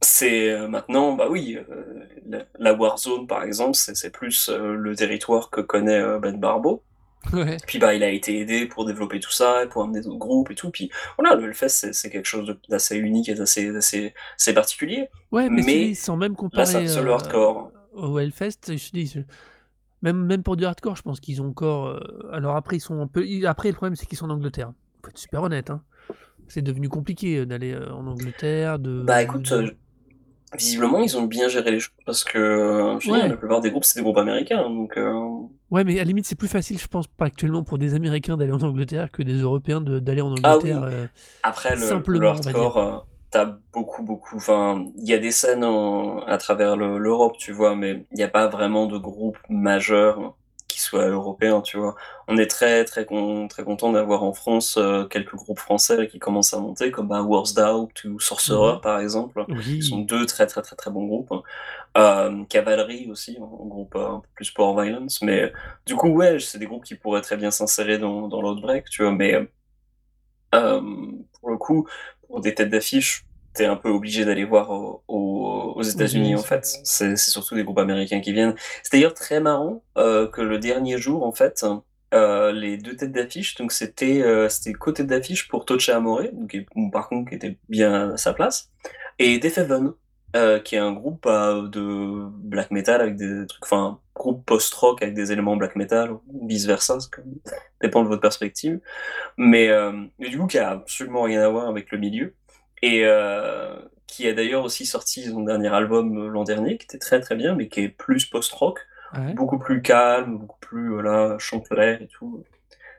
[0.02, 1.84] c'est euh, maintenant, bah oui, euh,
[2.28, 6.84] la, la Warzone par exemple, c'est plus euh, le territoire que connaît Ben Barbo.
[7.34, 7.58] Ouais.
[7.66, 10.56] Puis bah il a été aidé pour développer tout ça, pour amener d'autres groupes et
[10.56, 10.70] tout.
[10.70, 15.10] Puis voilà, le Hellfest c'est quelque chose d'assez unique et d'assez assez particulier.
[15.32, 17.72] Ouais, mais, mais sans même comparer là, le hardcore.
[17.94, 19.16] au Hellfest, je dis,
[20.04, 22.00] même, même pour du hardcore, je pense qu'ils ont encore.
[22.32, 23.26] alors après, ils sont un peu.
[23.46, 24.72] Après, le problème c'est qu'ils sont en Angleterre.
[25.02, 25.72] Faut être super honnête.
[25.72, 25.82] Hein.
[26.48, 28.78] C'est devenu compliqué d'aller en Angleterre.
[28.78, 29.52] De, bah écoute,
[30.58, 34.00] Visiblement, ils ont bien géré les choses parce que euh, la plupart des groupes, c'est
[34.00, 34.70] des groupes américains.
[34.70, 35.14] Donc, euh,
[35.72, 38.38] Ouais, mais à la limite, c'est plus facile, je pense, pas actuellement pour des Américains
[38.38, 40.84] d'aller en Angleterre que des Européens d'aller en ah Angleterre.
[40.84, 41.08] Euh,
[41.44, 44.38] Après, le, le hardcore, t'as beaucoup, beaucoup.
[44.38, 45.66] Enfin, il y a des scènes
[46.28, 50.36] à travers l'Europe, tu vois, mais il n'y a pas vraiment de groupe majeur
[50.98, 51.96] européen, tu vois.
[52.28, 56.54] On est très très très content d'avoir en France euh, quelques groupes français qui commencent
[56.54, 58.82] à monter, comme bah, Worst Doubt ou Sorcerer mhm.
[58.82, 59.46] par exemple.
[59.68, 61.34] Ils sont deux très très très très bons groupes.
[61.98, 65.22] Euh, Cavalry aussi, un groupe euh, un peu plus sport violence.
[65.22, 65.52] Mais
[65.86, 69.04] du coup, ouais, c'est des groupes qui pourraient très bien s'insérer dans, dans l'outbreak, tu
[69.04, 69.12] vois.
[69.12, 69.36] Mais
[70.52, 71.88] pour le coup,
[72.28, 73.26] pour des têtes d'affiche,
[73.56, 74.70] t'es un peu obligé d'aller voir
[75.08, 76.80] aux États-Unis en fait.
[76.84, 78.56] C'est surtout des groupes américains qui viennent.
[78.84, 81.66] C'est d'ailleurs très marrant euh, que le dernier jour en fait,
[82.14, 86.56] euh, les deux têtes d'affiche, donc c'était euh, c'était côté d'affiche pour Tocha Amore, donc
[86.92, 88.72] par contre qui était bien à sa place,
[89.20, 89.94] et Def Heaven,
[90.66, 95.32] qui est un groupe de black metal avec des trucs, enfin groupe post-rock avec des
[95.32, 97.10] éléments black metal ou vice versa, ça
[97.82, 98.80] dépend de votre perspective,
[99.38, 99.70] mais,
[100.20, 102.34] mais du coup qui a absolument rien à voir avec le milieu
[102.86, 103.76] et euh,
[104.06, 107.36] qui a d'ailleurs aussi sorti son dernier album euh, l'an dernier, qui était très très
[107.36, 108.80] bien, mais qui est plus post-rock,
[109.34, 112.44] beaucoup plus calme, beaucoup plus voilà, clair et tout,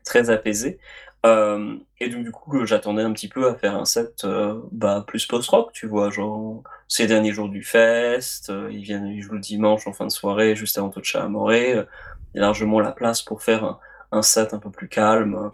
[0.04, 0.80] très apaisé.
[1.24, 4.26] Euh, et donc du coup, j'attendais un petit peu à faire un set
[4.72, 9.34] bah, plus post-rock, tu vois, genre ces derniers jours du fest, ils viennent, ils jouent
[9.34, 11.84] le dimanche en fin de soirée, juste avant Tocha Amoré,
[12.34, 13.78] il y a largement la place pour faire
[14.10, 15.52] un set un peu plus calme,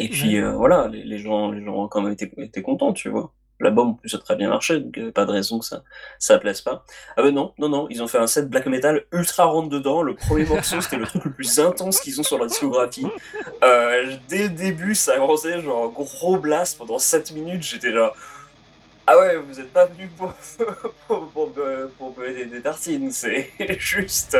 [0.00, 3.10] et puis euh, voilà, les, gens, les gens ont quand même été, été contents, tu
[3.10, 3.32] vois.
[3.60, 5.82] L'album en plus a très bien marché, donc euh, pas de raison que ça
[6.18, 6.82] ça plaise pas.
[7.18, 10.02] Ah ben non, non, non, ils ont fait un set black metal ultra rentre dedans.
[10.02, 13.06] Le premier morceau c'était le truc le plus intense qu'ils ont sur leur discographie.
[13.62, 17.62] Euh, dès le début, ça a commencé genre gros blast pendant 7 minutes.
[17.62, 18.14] J'étais là.
[19.06, 20.32] Ah ouais, vous êtes pas venu pour,
[21.06, 21.52] pour, pour,
[21.98, 24.38] pour, des, des, tartines, c'est juste.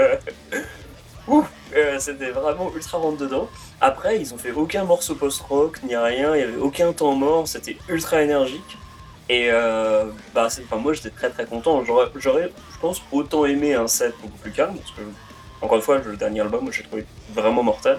[1.77, 3.49] Euh, c'était vraiment ultra rentre dedans.
[3.81, 7.47] Après, ils ont fait aucun morceau post-rock, ni rien, il n'y avait aucun temps mort,
[7.47, 8.79] c'était ultra énergique.
[9.29, 11.85] Et euh, bah, enfin, moi j'étais très très content.
[11.85, 15.03] J'aurais, je pense, autant aimé un set beaucoup plus calme, parce que,
[15.63, 17.99] encore une fois, le dernier album, j'ai trouvé vraiment mortel.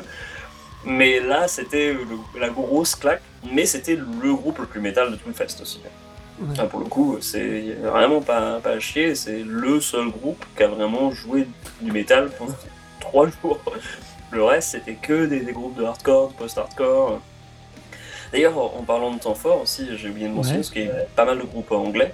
[0.84, 1.96] Mais là, c'était
[2.38, 5.80] la grosse claque, mais c'était le groupe le plus métal de tout le fest aussi.
[6.70, 10.68] pour le coup, c'est vraiment pas, pas à chier, c'est le seul groupe qui a
[10.68, 11.48] vraiment joué
[11.82, 12.56] du métal pendant
[13.12, 13.59] trois jours.
[14.32, 17.20] Le reste, c'était que des, groupes de hardcore, post-hardcore.
[18.32, 21.05] D'ailleurs, en parlant de temps fort aussi, j'ai oublié de mentionner, parce qu'il y a
[21.18, 22.14] pas mal de groupes anglais.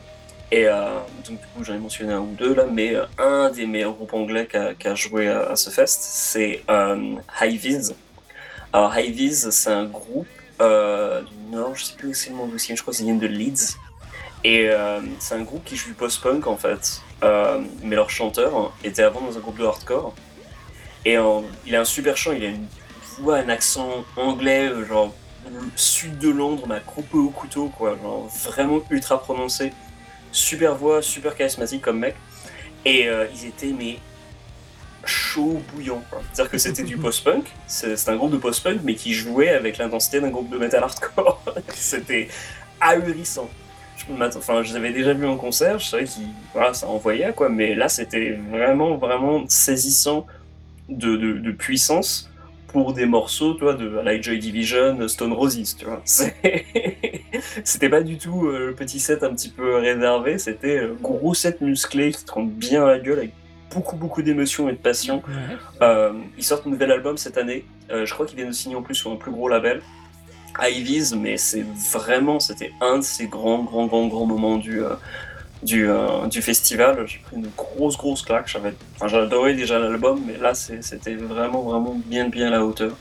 [0.51, 3.51] Et euh, donc, du coup, j'en ai mentionné un ou deux là, mais euh, un
[3.51, 4.47] des meilleurs groupes anglais
[4.79, 7.93] qui a, joué à, ce fest, c'est euh, High Vis.
[8.73, 10.27] Alors, High Vis, c'est un groupe
[10.59, 13.27] du Nord, je sais plus où c'est le nom aussi, je crois que c'est de
[13.27, 13.75] Leeds.
[14.43, 14.71] Et
[15.19, 17.01] c'est un groupe qui joue post-punk en fait.
[17.83, 20.15] mais leur chanteur était avant dans un groupe de hardcore.
[21.05, 21.17] Et
[21.65, 22.67] il a un super chant, il a une
[23.19, 25.13] voix, un accent anglais, euh, genre
[25.75, 27.97] sud de Londres, mais coupé au couteau, quoi.
[28.01, 29.71] Genre vraiment ultra prononcé.
[30.31, 32.15] Super voix, super charismatique comme mec.
[32.85, 33.99] Et euh, ils étaient, mais
[35.05, 36.03] chaud bouillant.
[36.33, 40.19] C'est-à-dire que c'était du post-punk, c'est un groupe de post-punk, mais qui jouait avec l'intensité
[40.19, 41.41] d'un groupe de metal hardcore.
[41.73, 42.27] c'était
[42.79, 43.49] ahurissant.
[44.09, 46.09] Enfin, je les avais déjà vus en concert, je savais que
[46.53, 50.25] voilà, ça envoyait, quoi, mais là, c'était vraiment, vraiment saisissant
[50.89, 52.31] de, de, puissance
[52.67, 56.01] pour des morceaux, toi, de la Joy Division, Stone Roses, tu vois.
[57.63, 61.33] C'était pas du tout euh, le petit set un petit peu réservé, c'était euh, gros
[61.33, 63.33] set musclé qui te rend bien la gueule avec
[63.73, 65.21] beaucoup beaucoup d'émotions et de passion.
[65.81, 67.65] Euh, ils sortent un nouvel album cette année.
[67.89, 69.81] je crois qu'ils viennent de signer en plus sur un plus gros label.
[70.59, 74.81] Ivy's, mais c'est vraiment, c'était un de ces grands, grands, grands, grands moments du,
[75.63, 77.05] du, euh, du festival.
[77.07, 78.47] J'ai pris une grosse, grosse claque.
[78.47, 82.93] J'avais, enfin, j'adorais déjà l'album, mais là, c'était vraiment, vraiment bien, bien à la hauteur.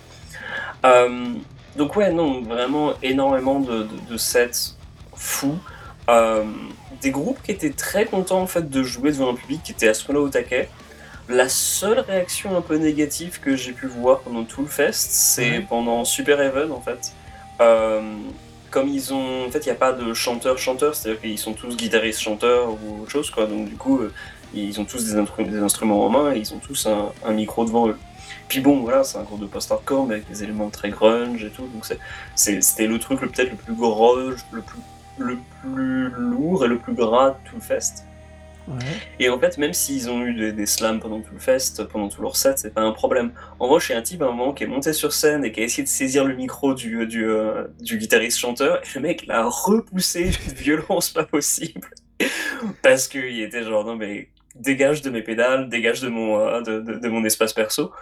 [0.84, 1.28] Euh,
[1.76, 4.74] donc ouais, non, vraiment énormément de, de, sets
[5.14, 5.58] fous.
[6.08, 6.44] Euh,
[7.02, 9.88] des groupes qui étaient très contents en fait de jouer devant un public qui était
[9.88, 10.68] à ce moment-là au taquet.
[11.28, 15.66] La seule réaction un peu négative que j'ai pu voir pendant tout le fest, c'est
[15.68, 17.12] pendant Super Even en fait
[18.76, 19.46] comme ils ont.
[19.46, 23.10] En fait, il n'y a pas de chanteur-chanteur, c'est-à-dire qu'ils sont tous guitaristes-chanteurs ou autre
[23.10, 23.46] chose, quoi.
[23.46, 24.12] Donc, du coup, euh,
[24.52, 25.16] ils ont tous des,
[25.62, 27.96] instruments en main et ils ont tous un, micro devant eux.
[28.48, 31.48] Puis bon, voilà, c'est un groupe de post-hardcore, mais avec des éléments très grunge et
[31.48, 31.66] tout.
[31.68, 31.86] Donc,
[32.34, 34.80] c'était le truc peut-être le plus grunge, le plus,
[35.16, 38.04] le plus lourd et le plus gras de tout le fest.
[39.20, 42.22] Et en fait, même s'ils ont eu des, slams pendant tout le fest, pendant tout
[42.22, 43.32] leur set, c'est pas un problème.
[43.58, 45.44] En revanche, il y a un type à un moment qui est monté sur scène
[45.44, 48.86] et qui a essayé de saisir le micro du, du, euh, du guitariste chanteur, et
[48.94, 51.88] le mec l'a repoussé d'une violence pas possible.
[52.82, 56.80] Parce qu'il était genre, non mais dégage de mes pédales, dégage de mon, euh, de,
[56.80, 57.92] de, mon espace perso.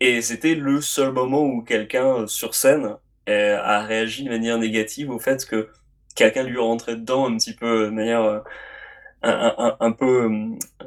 [0.00, 2.96] Et c'était le seul moment où quelqu'un euh, sur scène
[3.30, 5.68] a réagi de manière négative au fait que
[6.14, 8.42] quelqu'un lui rentrait dedans un petit peu de manière
[9.22, 10.30] un, un, peu,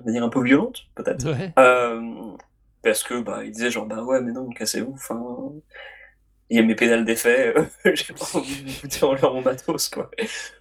[0.06, 1.28] un peu violente, peut-être.
[1.58, 2.02] Euh,
[2.84, 5.22] parce que bah, il disait genre bah ouais mais non cassez-vous, enfin
[6.50, 7.54] il y a mes pédales d'effet,
[7.94, 10.10] j'ai pas envie d'écouter en leur mon matos quoi.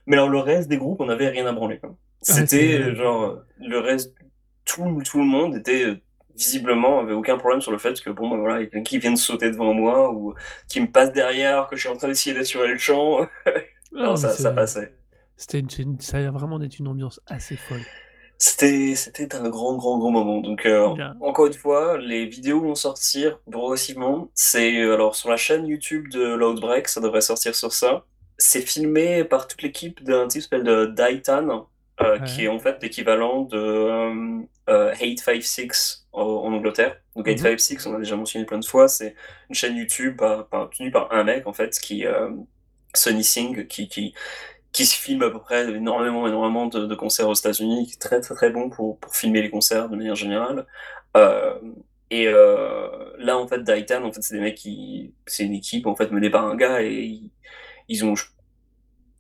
[0.07, 1.95] Mais alors le reste des groupes on avait rien à branler quoi.
[2.23, 4.15] C'était genre le reste
[4.65, 6.01] tout, tout le monde était
[6.37, 8.85] visiblement avait aucun problème sur le fait que bon bah voilà il y a quelqu'un
[8.85, 10.35] qui vient de sauter devant moi ou
[10.69, 13.27] qui me passe derrière que je suis en train d'essayer d'assurer le champ.
[13.93, 14.95] non, ça, ça passait.
[15.41, 15.65] C'était
[16.01, 17.81] ça a vraiment d'être une ambiance assez folle.
[18.37, 20.43] C'était, c'était un grand, grand, grand moment.
[20.43, 24.31] Donc, euh, encore une fois, les vidéos vont sortir progressivement.
[24.35, 28.05] C'est euh, alors sur la chaîne YouTube de Loudbreak, ça devrait sortir sur ça.
[28.37, 31.69] C'est filmé par toute l'équipe d'un type qui s'appelle Daitan,
[32.03, 36.23] euh, qui est en fait l'équivalent de 856 en,
[36.53, 36.99] Angleterre.
[37.17, 37.93] Donc, 856, mhm.
[37.93, 39.15] on a déjà mentionné plein de fois, c'est
[39.49, 40.21] une chaîne YouTube
[40.77, 42.05] tenue par un mec, en fait, qui.
[42.93, 44.15] Sonny Singh, qui, qui,
[44.73, 48.21] qui se filme à peu près énormément, énormément de, concerts aux États-Unis, qui est très,
[48.21, 50.67] très, très bon pour, pour filmer les concerts de manière générale.
[51.17, 51.59] Euh,
[52.11, 55.87] et euh, là, en fait, Daitan, en fait, c'est des mecs qui, c'est une équipe,
[55.87, 57.21] en fait, menée par un gars et
[57.89, 58.15] ils, ont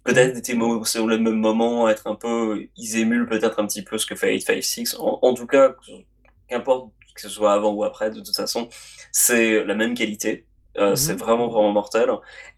[0.05, 3.98] peut-être été au le même moment, être un peu, ils émulent peut-être un petit peu
[3.98, 4.96] ce que fait 856.
[4.98, 5.74] En, en tout cas,
[6.48, 8.68] qu'importe que ce soit avant ou après, de toute façon,
[9.12, 10.46] c'est la même qualité.
[10.78, 11.18] Euh, C'est mhm.
[11.18, 12.11] vraiment, vraiment mortel.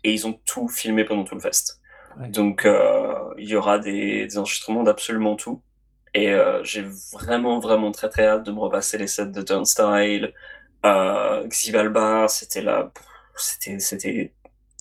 [0.05, 1.81] Et ils ont tout filmé pendant tout le fest.
[2.19, 5.63] Donc, euh, il y aura des, enregistrements d'absolument tout.
[6.15, 10.35] Et euh, j'ai vraiment, vraiment très, très hâte de me repasser les sets de Turnstile.
[10.85, 12.93] Euh, Xibalba, c'était là,
[13.37, 14.33] c'était,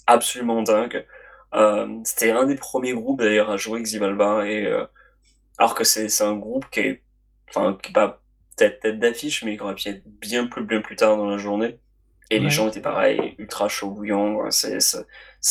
[0.07, 1.05] absolument dingue.
[1.53, 4.45] Euh, c'était un des premiers groupes d'ailleurs à jouer Xibalba.
[4.47, 4.67] Et,
[5.57, 7.03] alors que c'est, un groupe qui est,
[7.49, 8.21] enfin, qui pas
[8.57, 11.37] tête, tête d'affiche, mais qui aurait pu être bien plus, bien plus tard dans la
[11.37, 11.79] journée.
[12.31, 14.49] Et les gens étaient pareil, ultra chaud bouillant.
[14.51, 14.77] C'est,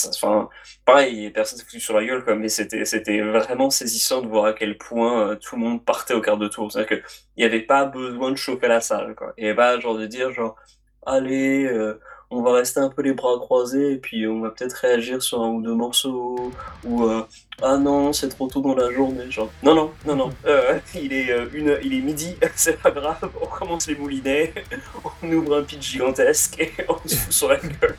[0.08, 0.48] enfin,
[0.86, 4.46] pareil, personne s'est foutu sur la gueule, quoi, mais c'était, c'était vraiment saisissant de voir
[4.46, 6.72] à quel point euh, tout le monde partait au quart de tour.
[6.72, 7.02] C'est-à-dire qu'il
[7.36, 9.34] n'y avait pas besoin de chauffer la salle, quoi.
[9.36, 10.56] Il n'y avait pas genre de dire, genre,
[11.04, 12.00] allez, euh,
[12.30, 15.42] on va rester un peu les bras croisés et puis on va peut-être réagir sur
[15.42, 16.52] un ou deux morceaux
[16.84, 17.22] ou euh,
[17.60, 21.12] ah non c'est trop tôt dans la journée genre non non non non euh, il
[21.12, 24.54] est euh, une il est midi c'est pas grave on commence les moulinets
[25.22, 27.96] on ouvre un pitch gigantesque et on se fout sur la gueule.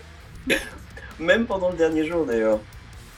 [1.19, 2.59] Même pendant le dernier jour d'ailleurs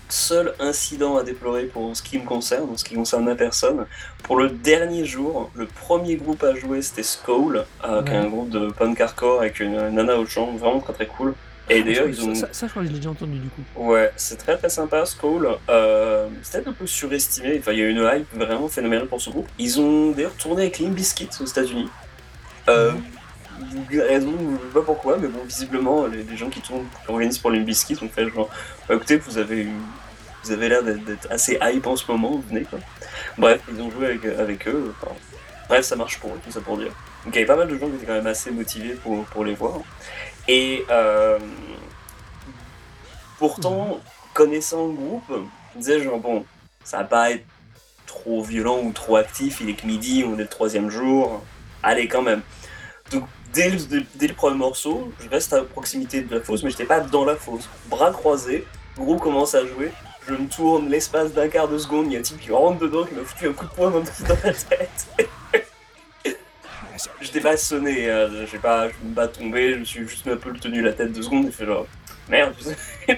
[0.10, 3.86] seul incident à déplorer pour ce qui me concerne, en ce qui concerne ma personne.
[4.24, 8.28] Pour le dernier jour, le premier groupe à jouer c'était Skull, euh, qui est un
[8.28, 11.34] groupe de punk hardcore avec une, nana au chant, vraiment très très cool.
[11.70, 12.36] Et ah, d'ailleurs, ils ont.
[12.36, 13.62] Ça, ça, je crois que je l'ai déjà entendu du coup.
[13.78, 15.47] Ouais, c'est très très sympa, Skull.
[15.70, 17.58] Euh, c'est un peu surestimé.
[17.60, 19.47] Enfin, il y a une hype vraiment phénoménale pour ce groupe.
[19.58, 21.88] Ils ont d'ailleurs tourné avec Limp Bizkit aux États-Unis.
[22.68, 22.91] Euh,
[23.91, 27.51] raison, je sais pas pourquoi, mais bon, visiblement, les, gens qui, tournent, qui organisent pour
[27.51, 28.49] Limp Bizkit ont fait genre,
[28.88, 29.67] bah, écoutez, vous avez
[30.43, 32.80] vous avez l'air d'être assez hype en ce moment, venez quoi.
[33.38, 34.93] Bref, ils ont joué avec, eux.
[35.69, 36.91] bref, ça marche pour eux, tout ça pour dire.
[37.24, 39.24] Donc il y avait pas mal de gens qui étaient quand même assez motivés pour,
[39.26, 39.80] pour les voir.
[40.47, 41.39] Et euh,
[43.39, 44.01] pourtant,
[44.34, 45.32] connaissant le groupe,
[45.74, 46.45] je disais genre bon,
[46.84, 47.45] ça va pas être
[48.05, 51.41] trop violent ou trop actif, il est que midi, on est le troisième jour,
[51.82, 52.41] allez quand même.
[53.54, 56.86] Dès le, dès le premier morceau, je reste à proximité de la fosse, mais j'étais
[56.86, 57.70] pas dans la fosse.
[57.88, 58.66] Bras croisés,
[58.97, 59.91] le groupe commence à jouer,
[60.28, 62.80] je me tourne l'espace d'un quart de seconde, il y a un type qui rentre
[62.80, 65.08] dedans, qui m'a foutu un coup de poing dans, la tête.
[67.22, 68.08] J'étais pas sonné,
[68.49, 71.12] j'ai pas, je me bats tombé, je me suis juste un peu tenu la tête
[71.12, 71.88] deux secondes et fait genre
[72.30, 72.54] merde.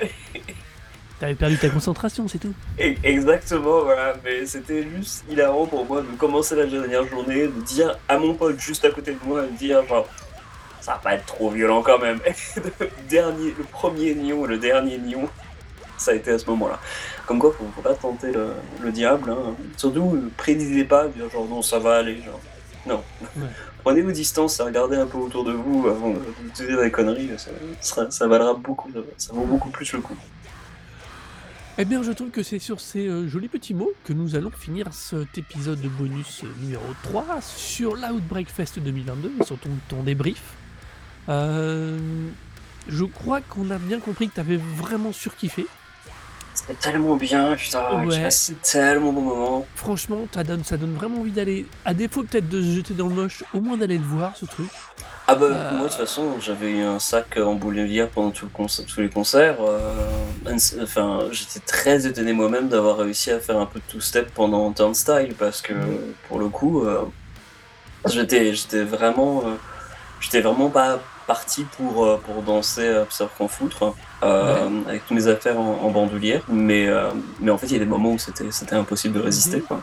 [1.20, 2.54] T'avais perdu ta concentration, c'est tout.
[2.78, 7.98] Exactement, voilà, mais c'était juste hilarant pour moi de commencer la dernière journée, de dire
[8.10, 10.08] à mon pote juste à côté de moi, de dire genre
[10.86, 12.20] ça va pas être trop violent quand même.
[12.80, 15.28] le, dernier, le premier nion, le dernier nion,
[15.98, 16.80] ça a été à ce moment-là.
[17.26, 19.32] Comme quoi, faut, faut pas tenter le, diable.
[19.32, 19.56] Hein.
[19.78, 22.22] Surtout, prédisez pas, dire genre non, ça va aller.
[22.22, 22.40] Genre.
[22.86, 23.04] Non.
[23.84, 26.20] Prenez vos distances, regardez un peu autour de vous avant de
[26.54, 27.32] dire des conneries.
[27.82, 30.16] Ça, ça, valera beaucoup, ça vaut beaucoup plus le coup.
[31.80, 34.52] Eh bien, je trouve que c'est sur ces euh, jolis petits mots que nous allons
[34.52, 39.72] finir cet épisode de bonus euh, numéro 3 sur l'Outbreak Fest 2022 et sur ton,
[39.90, 40.42] ton débrief.
[41.30, 41.98] Euh,
[42.88, 45.66] je crois qu'on a bien compris que tu avais vraiment surkiffé.
[46.54, 48.16] C'était tellement bien, putain, Ouais.
[48.16, 49.68] j'ai passé tellement bon moment.
[49.76, 53.08] Franchement, ça donne, ça donne vraiment envie d'aller, à défaut peut-être de se jeter dans
[53.08, 54.70] le moche, au moins d'aller le voir ce truc.
[55.28, 55.72] Ah bah Euh.
[55.72, 59.10] moi de toute façon j'avais eu un sac en boulevière pendant tout le tous les
[59.10, 59.58] concerts.
[59.60, 60.54] euh,
[60.84, 65.34] enfin j'étais très étonné moi-même d'avoir réussi à faire un peu de two-step pendant Turnstile
[65.38, 65.74] parce que
[66.28, 67.02] pour le coup euh,
[68.08, 69.42] j'étais j'étais vraiment
[70.20, 75.18] j'étais vraiment pas parti pour euh, pour danser à surf en foutre euh, avec toutes
[75.18, 77.10] mes affaires en, en bandoulière mais euh,
[77.40, 79.64] mais en fait il y a des moments où c'était c'était impossible de résister Mhm.
[79.64, 79.82] quoi.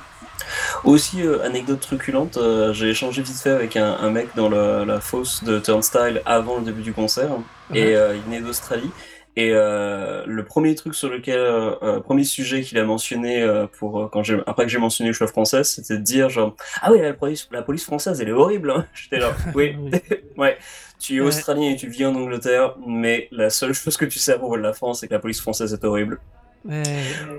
[0.85, 2.39] Aussi, euh, anecdote truculente,
[2.73, 6.65] j'ai échangé vite fait avec un, un mec dans la fosse de Turnstile avant le
[6.65, 7.31] début du concert,
[7.73, 8.91] et il venait d'Australie.
[9.35, 13.67] Et euh, le premier truc sur lequel, euh, euh, premier sujet qu'il a mentionné euh,
[13.67, 16.93] pour quand j'ai après que j'ai mentionné le choix français, c'était de dire genre ah
[16.93, 18.71] oui la police, la police française elle est horrible.
[18.71, 18.87] hein.
[18.95, 19.75] J'étais là oui
[20.37, 20.59] ouais
[21.01, 21.27] tu es Ouais.
[21.29, 24.57] australien et tu vis en Angleterre, mais la seule chose que tu sais à propos
[24.59, 26.21] de la France c'est que la police française est horrible.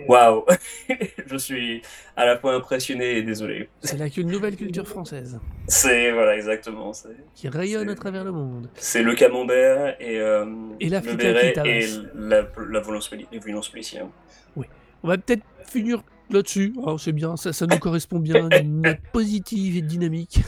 [0.07, 0.43] Waouh,
[1.27, 1.81] je suis
[2.15, 3.69] à la fois impressionné et désolé.
[3.81, 6.91] c'est là qu'une nouvelle culture française C'est voilà exactement.
[7.35, 8.69] Qui rayonne à travers le monde.
[8.75, 10.45] c'est le camembert et, euh,
[10.79, 14.07] Et le béret et la, la violence, les violences policières.
[15.05, 16.73] On va peut-être finir là-dessus.
[16.81, 20.39] Alors, c'est bien, ça, ça nous correspond bien, une note positive et dynamique.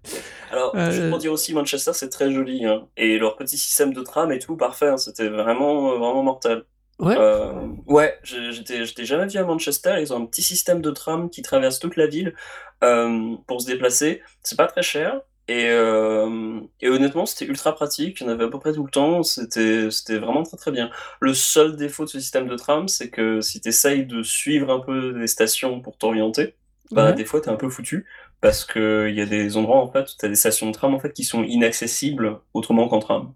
[0.50, 2.86] Alors, Euh, juste pour dire aussi, Manchester c'est très joli hein.
[2.96, 4.88] et leur petit système de tram et tout parfait.
[4.88, 4.96] hein.
[4.96, 6.62] C'était vraiment vraiment mortel.
[6.98, 7.16] Ouais.
[7.16, 9.96] Euh, ouais, j'étais j'étais jamais vu à Manchester.
[10.00, 12.34] Ils ont un petit système de tram qui traverse toute la ville
[12.82, 14.20] euh, pour se déplacer.
[14.42, 15.20] C'est pas très cher.
[15.50, 18.20] Et, euh, et honnêtement, c'était ultra pratique.
[18.20, 19.22] Il y en avait à peu près tout le temps.
[19.22, 20.90] C'était c'était vraiment très très bien.
[21.20, 24.70] Le seul défaut de ce système de tram, c'est que si tu essayes de suivre
[24.72, 26.56] un peu les stations pour t'orienter,
[26.90, 27.14] bah, Ouais.
[27.14, 28.06] des fois, t'es un peu foutu.
[28.40, 30.98] Parce qu'il y a des endroits, en fait, où t'as des stations de tram, en
[31.00, 33.32] fait, qui sont inaccessibles autrement qu'en tram.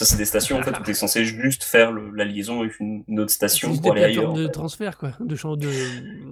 [0.00, 2.80] Ça, c'est des stations, en fait, où t'es censé juste faire le- la liaison avec
[2.80, 4.30] une, une autre station pour aller ailleurs.
[4.30, 4.50] en de fait.
[4.50, 5.12] transfert, quoi.
[5.20, 5.68] De, chan- de,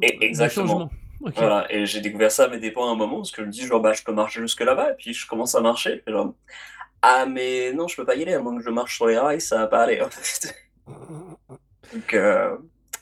[0.01, 0.67] Et- de exactement.
[0.67, 0.91] changement.
[1.37, 3.53] Voilà, et j'ai découvert ça à mes dépens à un moment, parce que je me
[3.53, 6.11] dis, genre, bah, je peux marcher jusque là-bas, et puis je commence à marcher, et
[6.11, 6.33] genre,
[7.03, 9.19] ah, mais non, je peux pas y aller, à moins que je marche sur les
[9.19, 10.55] rails, ça va pas aller, en fait.
[11.93, 12.57] Donc, euh,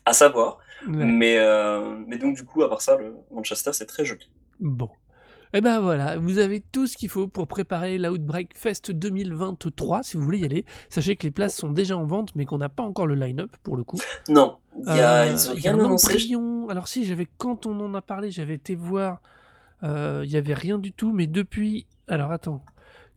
[0.04, 0.58] à savoir.
[0.88, 1.04] Ouais.
[1.04, 4.28] Mais, euh, mais donc, du coup, à part ça, le Manchester, c'est très joli.
[4.58, 4.90] Bon.
[5.55, 10.16] Et ben voilà, vous avez tout ce qu'il faut pour préparer l'Outbreak Fest 2023 si
[10.16, 10.64] vous voulez y aller.
[10.88, 13.51] Sachez que les places sont déjà en vente, mais qu'on n'a pas encore le line-up
[13.62, 13.99] pour le coup.
[14.28, 16.12] Non, il y a, Euh, ils ont rien annoncé.
[16.68, 19.20] Alors si, j'avais quand on en a parlé, j'avais été voir.
[19.82, 21.86] euh, Il y avait rien du tout, mais depuis.
[22.09, 22.64] Alors attends,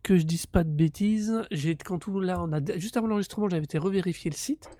[0.02, 1.42] que je dise pas de bêtises.
[1.50, 4.70] J'ai quand tout là, on a juste avant l'enregistrement, j'avais été revérifier le site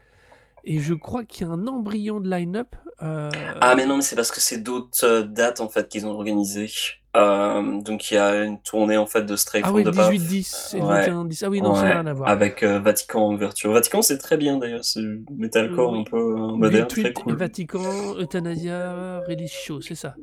[0.65, 2.75] et je crois qu'il y a un embryon de line-up.
[3.03, 3.31] euh,
[3.61, 6.11] Ah, mais non, mais c'est parce que c'est d'autres euh, dates, en fait, qu'ils ont
[6.11, 6.71] organisées.
[7.17, 10.13] Euh, donc, il y a une tournée, en fait, de Stray Ah oui, le Path.
[10.13, 11.09] 18-10 et Ouais.
[11.11, 11.43] 21-10.
[11.45, 12.29] Ah oui, non, ça n'a rien à voir.
[12.29, 13.73] Avec euh, Vatican en ouverture.
[13.73, 14.85] Vatican, c'est très bien, d'ailleurs.
[14.85, 15.03] C'est
[15.37, 16.01] metalcore Oui.
[16.01, 16.23] un peu
[16.57, 17.35] moderne, très cool.
[17.37, 20.15] Vatican, Euthanasia, Release Show, c'est ça.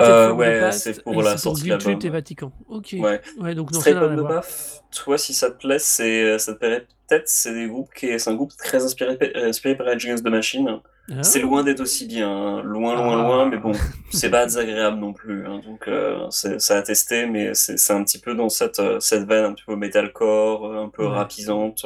[0.00, 1.98] Euh, ouais, c'est pour la sortie de l'album.
[2.02, 2.52] et Vatican.
[2.68, 2.94] Ok.
[2.98, 3.20] Ouais.
[3.40, 4.28] Ouais, donc non, the voir.
[4.42, 7.28] Path, toi, si ça te plaît, c'est, ça te plairait peut-être.
[7.28, 10.80] C'est des groupes qui, c'est un groupe très inspiré, inspiré par Against the Machine.
[11.12, 11.24] Ah.
[11.24, 12.62] C'est loin d'être aussi bien, hein.
[12.62, 13.26] loin, loin, Ah.
[13.26, 13.72] loin, mais bon,
[14.12, 15.44] c'est pas désagréable non plus.
[15.44, 15.60] hein.
[15.66, 19.00] Donc, euh, c'est, ça a testé, mais c'est, c'est un petit peu dans cette, euh,
[19.00, 21.12] cette veine un petit peu metalcore, euh, un peu Ouais.
[21.12, 21.84] rapisante.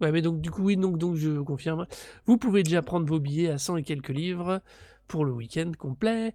[0.00, 1.86] Ouais, mais donc du coup, oui, donc, donc je confirme.
[2.26, 4.60] Vous pouvez déjà prendre vos billets à 100 et quelques livres
[5.08, 6.32] pour le week-end complet.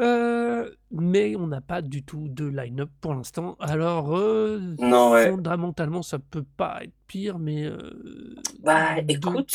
[0.00, 3.56] Euh, mais on n'a pas du tout de line-up pour l'instant.
[3.60, 5.28] Alors, euh, Non, ouais.
[5.28, 7.64] fondamentalement, ça peut pas être pire, mais.
[7.64, 9.50] euh, Bah, écoute,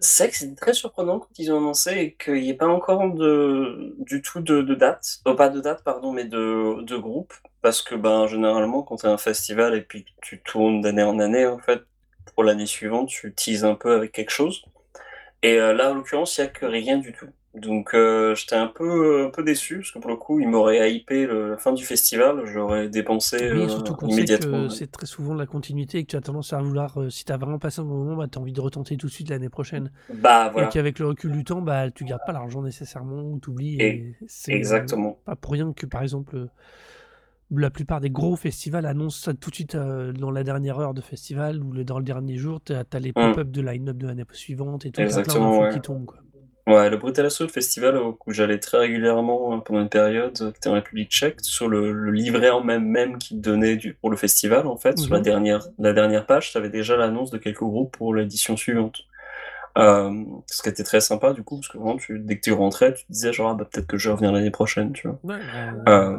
[0.00, 3.12] c'est que c'est très surprenant quand ils ont annoncé et qu'il n'y ait pas encore
[3.14, 7.32] de, du tout de, de date, oh, pas de date, pardon, mais de, de groupe,
[7.62, 11.18] parce que ben, généralement, quand tu as un festival et puis tu tournes d'année en
[11.20, 11.82] année, en fait,
[12.34, 14.62] pour l'année suivante, tu teases un peu avec quelque chose.
[15.42, 17.28] Et là, en l'occurrence, il n'y a que rien du tout.
[17.54, 20.92] Donc, euh, j'étais un peu, un peu déçu, parce que pour le coup, ils m'auraient
[20.92, 24.90] hypé le, la fin du festival, j'aurais dépensé Oui, euh, surtout qu'on sait que c'est
[24.90, 27.36] très souvent la continuité et que tu as tendance à vouloir, euh, si tu as
[27.36, 29.48] vraiment passé un bon moment, bah, tu as envie de retenter tout de suite l'année
[29.48, 29.92] prochaine.
[30.12, 33.38] Bah, Et voilà, qu'avec le recul du temps, bah, tu gardes pas l'argent nécessairement ou
[33.38, 33.80] tu oublies.
[33.80, 35.18] Et- Et c'est exactement.
[35.24, 36.48] pas pour rien que, par exemple,
[37.56, 40.94] la plupart des gros festivals annoncent ça tout de suite euh, dans la dernière heure
[40.94, 42.60] de festival ou le- dans le dernier jour.
[42.64, 44.96] Tu as, les pop-up de line-up de l'année suivante et tout.
[44.96, 45.04] plein.
[45.04, 45.72] Exactement, d'infos ouais.
[45.74, 46.06] qui tombent.
[46.06, 46.18] Quoi.
[46.66, 50.56] Ouais, le Brutal Assault Festival où j'allais très régulièrement euh, pendant une période euh, qui
[50.58, 53.92] était en République tchèque, sur le, le livret en même même qui te donnait du,
[53.94, 55.24] pour le festival, en fait, sur la Mhm.
[55.24, 59.02] dernière, la dernière page, tu avais déjà l'annonce de quelques groupes pour l'édition suivante.
[59.76, 62.52] Euh, ce qui était très sympa du coup, parce que vraiment, tu, dès que tu
[62.52, 65.08] rentrais, tu te disais genre, ah, bah, peut-être que je vais revenir l'année prochaine, tu
[65.08, 65.18] vois.
[65.24, 65.40] Ouais,
[65.88, 66.18] Euh,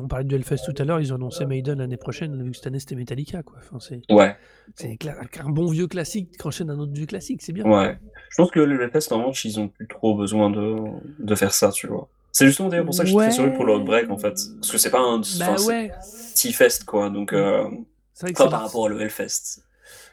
[0.00, 2.56] on parlait de Hellfest tout à l'heure, ils ont annoncé Maiden l'année prochaine, vu que
[2.56, 3.42] cette année c'était Metallica.
[3.42, 3.58] Quoi.
[3.58, 4.34] Enfin, c'est ouais,
[4.76, 4.96] c'est
[5.44, 7.64] un bon vieux classique qui enchaîne un autre vieux classique, c'est bien.
[7.66, 7.98] ouais.
[8.30, 10.76] Je pense que le Hellfest, en revanche, ils ont plus trop besoin de,
[11.18, 12.08] de faire ça, tu vois.
[12.32, 13.26] C'est justement d'ailleurs pour ça que je suis Ouais.
[13.28, 14.34] très surpris pour l'Outbreak, en fait.
[14.60, 15.20] Parce que c'est pas un...
[15.38, 15.90] Bah ouais,
[16.34, 17.32] T-Fest, quoi, donc...
[17.32, 17.68] Euh...
[18.14, 19.60] c'est vrai que Enfin, c'est- par rapport le Hellfest.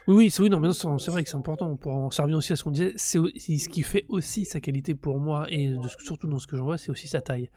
[0.06, 1.76] Oui, oui, c'est oui, non, mais non, c'est c'est vrai que c'est important.
[1.76, 4.94] Pour en servir aussi à ce qu'on disait, c'est ce qui fait aussi sa qualité
[4.94, 7.50] pour moi, et de surtout dans ce que je vois, c'est aussi sa taille.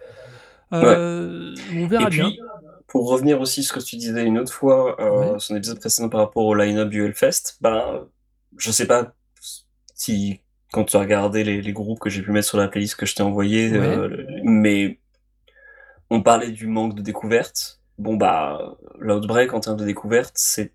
[0.74, 2.30] Euh, On verra Et bien.
[2.30, 2.40] puis,
[2.88, 5.40] pour revenir aussi sur ce que tu disais une autre fois, euh, Ouais.
[5.40, 8.08] son épisode précédent par rapport au line-up du Hellfest, ben,
[8.58, 9.14] je sais pas
[9.96, 10.42] si,
[10.72, 13.06] quand tu as regardé les, les groupes que j'ai pu mettre sur la playlist que
[13.06, 13.78] je t'ai envoyé, Ouais.
[13.78, 15.00] euh, mais
[16.10, 17.82] on parlait du manque de découverte.
[17.98, 20.74] Bon, bah, l'Outbreak en termes de découverte, c'est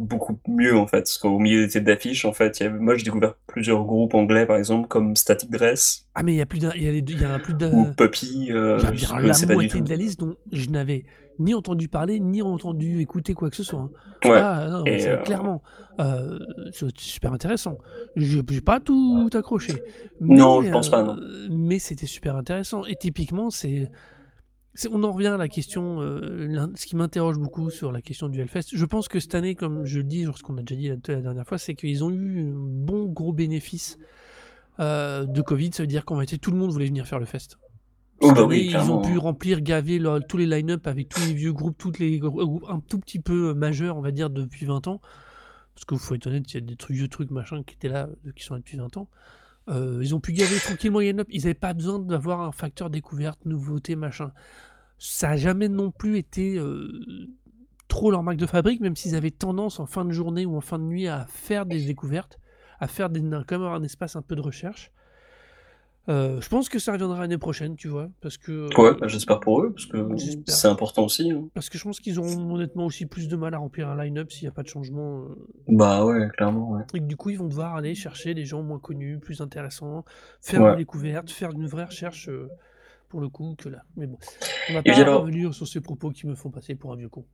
[0.00, 2.78] beaucoup mieux en fait, parce qu'au milieu des têtes d'affiche, en fait, il y avait-
[2.78, 6.40] moi j'ai découvert plusieurs groupes anglais par exemple, comme Static Dress Ah, mais il y
[6.40, 9.80] a plus d'un, il y a plus de, ou Puppy, euh, je pas tout.
[9.80, 11.04] de la liste dont je n'avais
[11.38, 13.80] ni entendu parler, ni entendu écouter quoi que ce soit.
[13.80, 13.90] hein.
[14.24, 14.38] Ouais.
[14.42, 15.62] Ah, non, Et, euh, clairement,
[16.00, 16.38] euh,
[16.72, 17.78] c'est super intéressant.
[18.16, 19.82] Je n'ai pas tout accroché.
[20.20, 21.16] Non, je pense pas, non.
[21.16, 22.84] euh, Mais c'était super intéressant.
[22.84, 23.90] Et typiquement, c'est.
[24.92, 28.40] On en revient à la question, euh, ce qui m'interroge beaucoup sur la question du
[28.40, 28.68] Hellfest.
[28.72, 31.14] Je pense que cette année, comme je le dis, ce qu'on a déjà dit la,
[31.14, 33.98] la dernière fois, c'est qu'ils ont eu un bon gros bénéfice
[34.78, 35.70] euh, de Covid.
[35.72, 37.58] Ça veut dire qu'en réalité, tout le monde voulait venir faire le fest.
[38.20, 41.20] Oh, bah année, oui, ils ont pu remplir, gaver leur- tous les line-up avec tous
[41.26, 44.30] les vieux groupes, tous les gro- groupes un tout petit peu majeurs, on va dire,
[44.30, 45.00] depuis 20 ans.
[45.74, 47.88] Parce que faut être honnête, il y a des trucs, vieux trucs, machin, qui étaient
[47.88, 49.08] là, euh, qui sont là depuis 20 ans.
[49.70, 51.28] Euh, ils ont pu gaver tranquillement les line-up.
[51.30, 54.32] Ils n'avaient pas besoin d'avoir un facteur découverte, nouveauté, machin.
[54.98, 57.28] Ça n'a jamais non plus été euh,
[57.88, 60.60] trop leur marque de fabrique, même s'ils avaient tendance en fin de journée ou en
[60.60, 62.38] fin de nuit à faire des découvertes,
[62.80, 64.90] à faire des, comme un espace un peu de recherche.
[66.08, 69.38] Euh, je pense que ça reviendra l'année prochaine, tu vois, parce que Ouais, bah, j'espère
[69.38, 70.08] pour eux, parce que
[70.46, 71.30] c'est important aussi.
[71.30, 71.44] hein.
[71.54, 74.32] parce que je pense qu'ils auront honnêtement aussi plus de mal à remplir un line-up
[74.32, 75.20] s'il n'y a pas de changement.
[75.20, 75.34] euh,
[75.68, 76.82] Bah ouais, clairement, ouais.
[76.94, 80.04] et que du coup, ils vont devoir aller chercher des gens moins connus, plus intéressants,
[80.40, 80.70] faire Ouais.
[80.72, 82.48] des découvertes, faire une vraie recherche euh,
[83.08, 83.82] pour le coup que là.
[83.96, 84.18] Mais bon,
[84.70, 87.08] on va pas alors- revenir sur ces propos qui me font passer pour un vieux
[87.10, 87.24] con.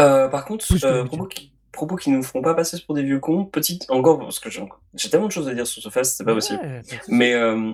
[0.00, 3.18] Euh, par contre, euh, propos, qui, propos qui nous feront pas passer pour des vieux
[3.20, 6.24] cons, petite, encore, parce que j'ai tellement de choses à dire sur ce fest, c'est
[6.24, 6.60] pas possible.
[6.62, 6.80] Ouais.
[7.08, 7.72] Mais euh,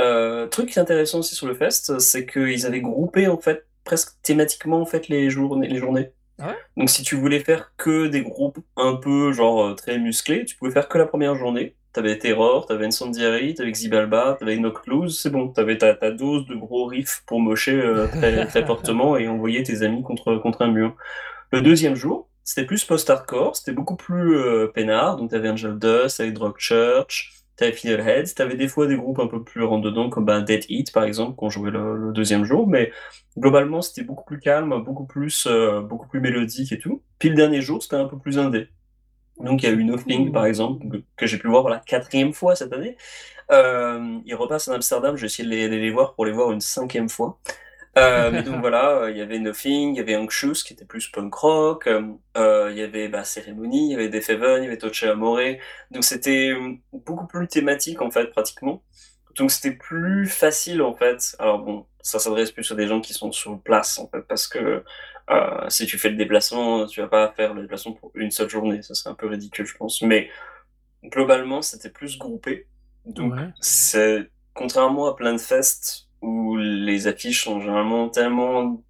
[0.00, 3.66] euh, truc qui est intéressant aussi sur le fest, c'est qu'ils avaient groupé en fait
[3.84, 5.68] presque thématiquement en fait les journées.
[5.68, 6.12] Les journées.
[6.38, 6.56] Ah ouais?
[6.76, 10.56] Donc si tu voulais faire que des groupes un peu genre euh, très musclés, tu
[10.56, 11.74] pouvais faire que la première journée.
[11.92, 16.46] T'avais Terror, t'avais Incendiary, t'avais Xibalba, t'avais Knock Loose, c'est bon, t'avais ta, ta dose
[16.46, 20.62] de gros riffs pour mocher euh, très, très fortement et envoyer tes amis contre, contre
[20.62, 20.94] un mur.
[21.50, 26.20] Le deuxième jour, c'était plus post-hardcore, c'était beaucoup plus euh, peinard, donc t'avais Angel Dust,
[26.20, 30.24] avec Drug Church, t'avais Fiddleheads, t'avais des fois des groupes un peu plus rentre-dedans, comme
[30.24, 32.92] ben, Dead Heat par exemple, qu'on jouait le, le deuxième jour, mais
[33.36, 37.02] globalement c'était beaucoup plus calme, beaucoup plus, euh, beaucoup plus mélodique et tout.
[37.18, 38.68] Puis le dernier jour, c'était un peu plus indé.
[39.40, 41.80] Donc il y a eu Nothing par exemple, que, que j'ai pu voir pour la
[41.80, 42.96] quatrième fois cette année.
[43.50, 46.52] Euh, ils repassent à Amsterdam, j'ai essayé de les, de les voir pour les voir
[46.52, 47.38] une cinquième fois.
[47.98, 50.84] Euh, mais donc voilà, euh, il y avait Nothing, il y avait Anxious qui était
[50.86, 52.02] plus punk rock, euh,
[52.36, 55.04] euh, il y avait bah, Ceremony, il y avait Death Heaven, il y avait Toche
[55.04, 55.40] Amore.
[55.90, 56.54] Donc c'était
[56.92, 58.84] beaucoup plus thématique en fait, pratiquement.
[59.36, 61.36] Donc c'était plus facile en fait.
[61.38, 64.46] Alors bon, ça s'adresse plus à des gens qui sont sur place en fait, parce
[64.48, 64.84] que
[65.68, 68.82] si tu fais le déplacement, tu vas pas faire le déplacement pour une seule journée,
[68.82, 70.02] ça serait un peu ridicule je pense.
[70.02, 70.30] Mais
[71.04, 72.68] globalement, c'était plus groupé.
[73.06, 73.48] Donc Ouais.
[73.60, 78.82] c'est contrairement à plein de fests où les affiches sont généralement tellement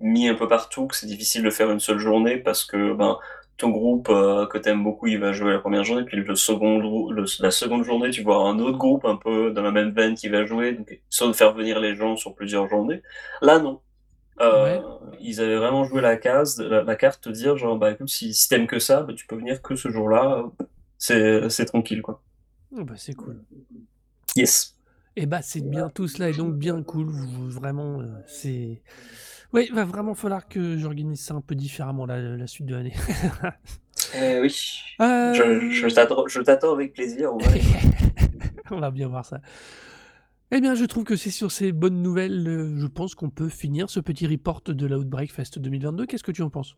[0.00, 3.18] mis un peu partout que c'est difficile de faire une seule journée parce que ben
[3.58, 6.78] ton groupe euh, que t'aimes beaucoup il va jouer la première journée puis le second
[7.10, 10.14] le- la seconde journée tu vois un autre groupe un peu dans la même veine
[10.14, 10.88] qui va jouer donc
[11.20, 13.02] de faire venir les gens sur plusieurs journées
[13.42, 13.80] là non
[14.40, 14.80] Euh, Ouais.
[15.20, 18.32] ils avaient vraiment joué la case la, la carte de dire genre bah écoute si,
[18.32, 20.44] si t'aimes que ça bah, tu peux venir que ce jour-là
[20.96, 22.22] c'est c'est tranquille quoi
[22.72, 23.42] Oh, bah, c'est cool.
[24.36, 24.76] yes
[25.16, 27.10] Et bah c'est bien tout cela est donc bien cool.
[27.10, 28.82] Vraiment, euh, c'est.
[29.52, 32.74] Oui, il va vraiment falloir que j'organise ça un peu différemment la, la suite de
[32.74, 32.94] l'année.
[34.14, 37.60] Eh oui Euh, je, je t'attends je t'attends avec plaisir ouais.
[38.70, 39.40] On va bien voir ça.
[40.52, 43.48] Eh bien, je trouve que c'est sur ces bonnes nouvelles, euh, je pense qu'on peut
[43.48, 46.06] finir ce petit report de l'Outbreak Fest 2022.
[46.06, 46.76] Qu'est-ce que tu en penses?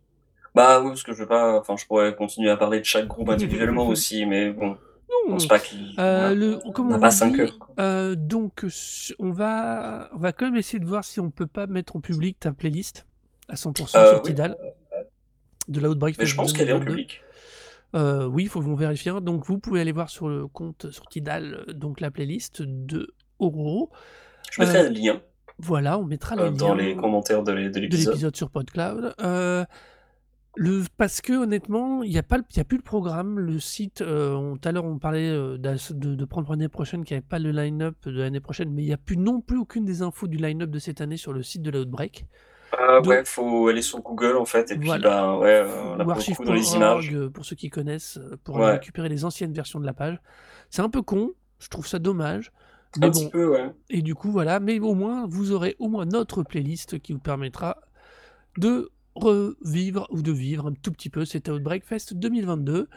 [0.55, 3.07] Bah oui, parce que je veux pas, enfin, je pourrais continuer à parler de chaque
[3.07, 4.77] groupe individuellement aussi, mais bon,
[5.25, 7.59] je Non, pense pas qu'il euh, le, n'a on pas l'a 5 dit, heures.
[7.59, 7.75] quoi.
[7.81, 11.47] euh, donc s- on va, on va quand même essayer de voir si on peut
[11.47, 13.07] pas mettre en public ta playlist
[13.49, 14.23] à 100% Euh, sur oui.
[14.31, 14.57] Tidal
[15.69, 16.91] de l'Outbreak Mais Fest je pense qu'elle est en 2022.
[17.03, 17.21] public.
[17.95, 19.13] Euh, oui, il faut vous vérifier.
[19.21, 23.13] Donc, vous pouvez aller voir sur le compte sur Tidal, euh, donc la playlist de
[23.39, 23.91] Oro.
[24.51, 25.21] Je mettrai le lien.
[25.59, 28.15] Voilà, on mettra le euh, lien dans les commentaires de l'é- de de l'épisode.
[28.15, 29.15] l'épisode sur PodCloud.
[29.21, 29.65] Euh,
[30.55, 33.39] le, parce que honnêtement, il n'y a, pas le- il y a plus le programme.
[33.39, 36.55] Le site, euh, on- tout à l'heure, on parlait euh, d'as- de, de prendre pour
[36.55, 38.99] l'année prochaine, qu'il n'y avait pas le line-up de l'année prochaine, mais il n'y a
[38.99, 41.71] plus non plus aucune des infos du line-up de cette année sur le site de
[41.71, 42.27] l'Outbreak.
[42.79, 45.09] Ah Donc- ouais, faut aller sur Google en fait, et puis Voilà.
[45.11, 47.15] bah ouais, euh, là ou pour le coup dans les images.
[47.15, 48.73] euh, pour ceux qui connaissent, euh, pour Ouais.
[48.73, 50.19] récupérer les anciennes versions de la page.
[50.71, 52.53] C'est un peu con, je trouve ça dommage.
[52.97, 53.71] Un Mais petit bon, peu, ouais.
[53.89, 54.61] et du coup, voilà.
[54.61, 57.79] Mais au moins, vous aurez au moins notre playlist qui vous permettra
[58.59, 62.89] de revivre ou de vivre un tout petit peu cet Outbreak Fest 2022.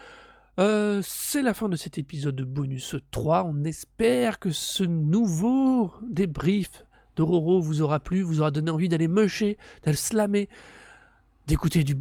[0.57, 3.43] Euh, c'est la fin de cet épisode de bonus 3.
[3.45, 6.85] On espère que ce nouveau débrief
[7.17, 10.49] de Roro vous aura plu, vous aura donné envie d'aller musher, d'aller slammer,
[11.47, 11.97] d'écouter du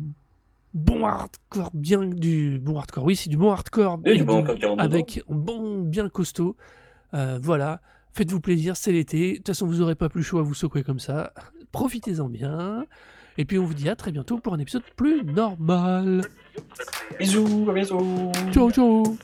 [0.72, 3.04] bon hardcore, bien du bon hardcore.
[3.04, 4.44] Oui, c'est du bon hardcore Et du bon
[4.78, 6.56] avec un bon bien costaud.
[7.14, 7.80] Euh, voilà,
[8.12, 9.32] faites-vous plaisir, c'est l'été.
[9.32, 11.32] De toute façon, vous n'aurez pas plus chaud à vous secouer comme ça.
[11.72, 12.86] Profitez-en bien.
[13.36, 16.22] Et puis on vous dit à très bientôt pour un épisode plus normal.
[17.18, 18.32] Bisous, à bientôt.
[18.52, 19.16] Ciao ciao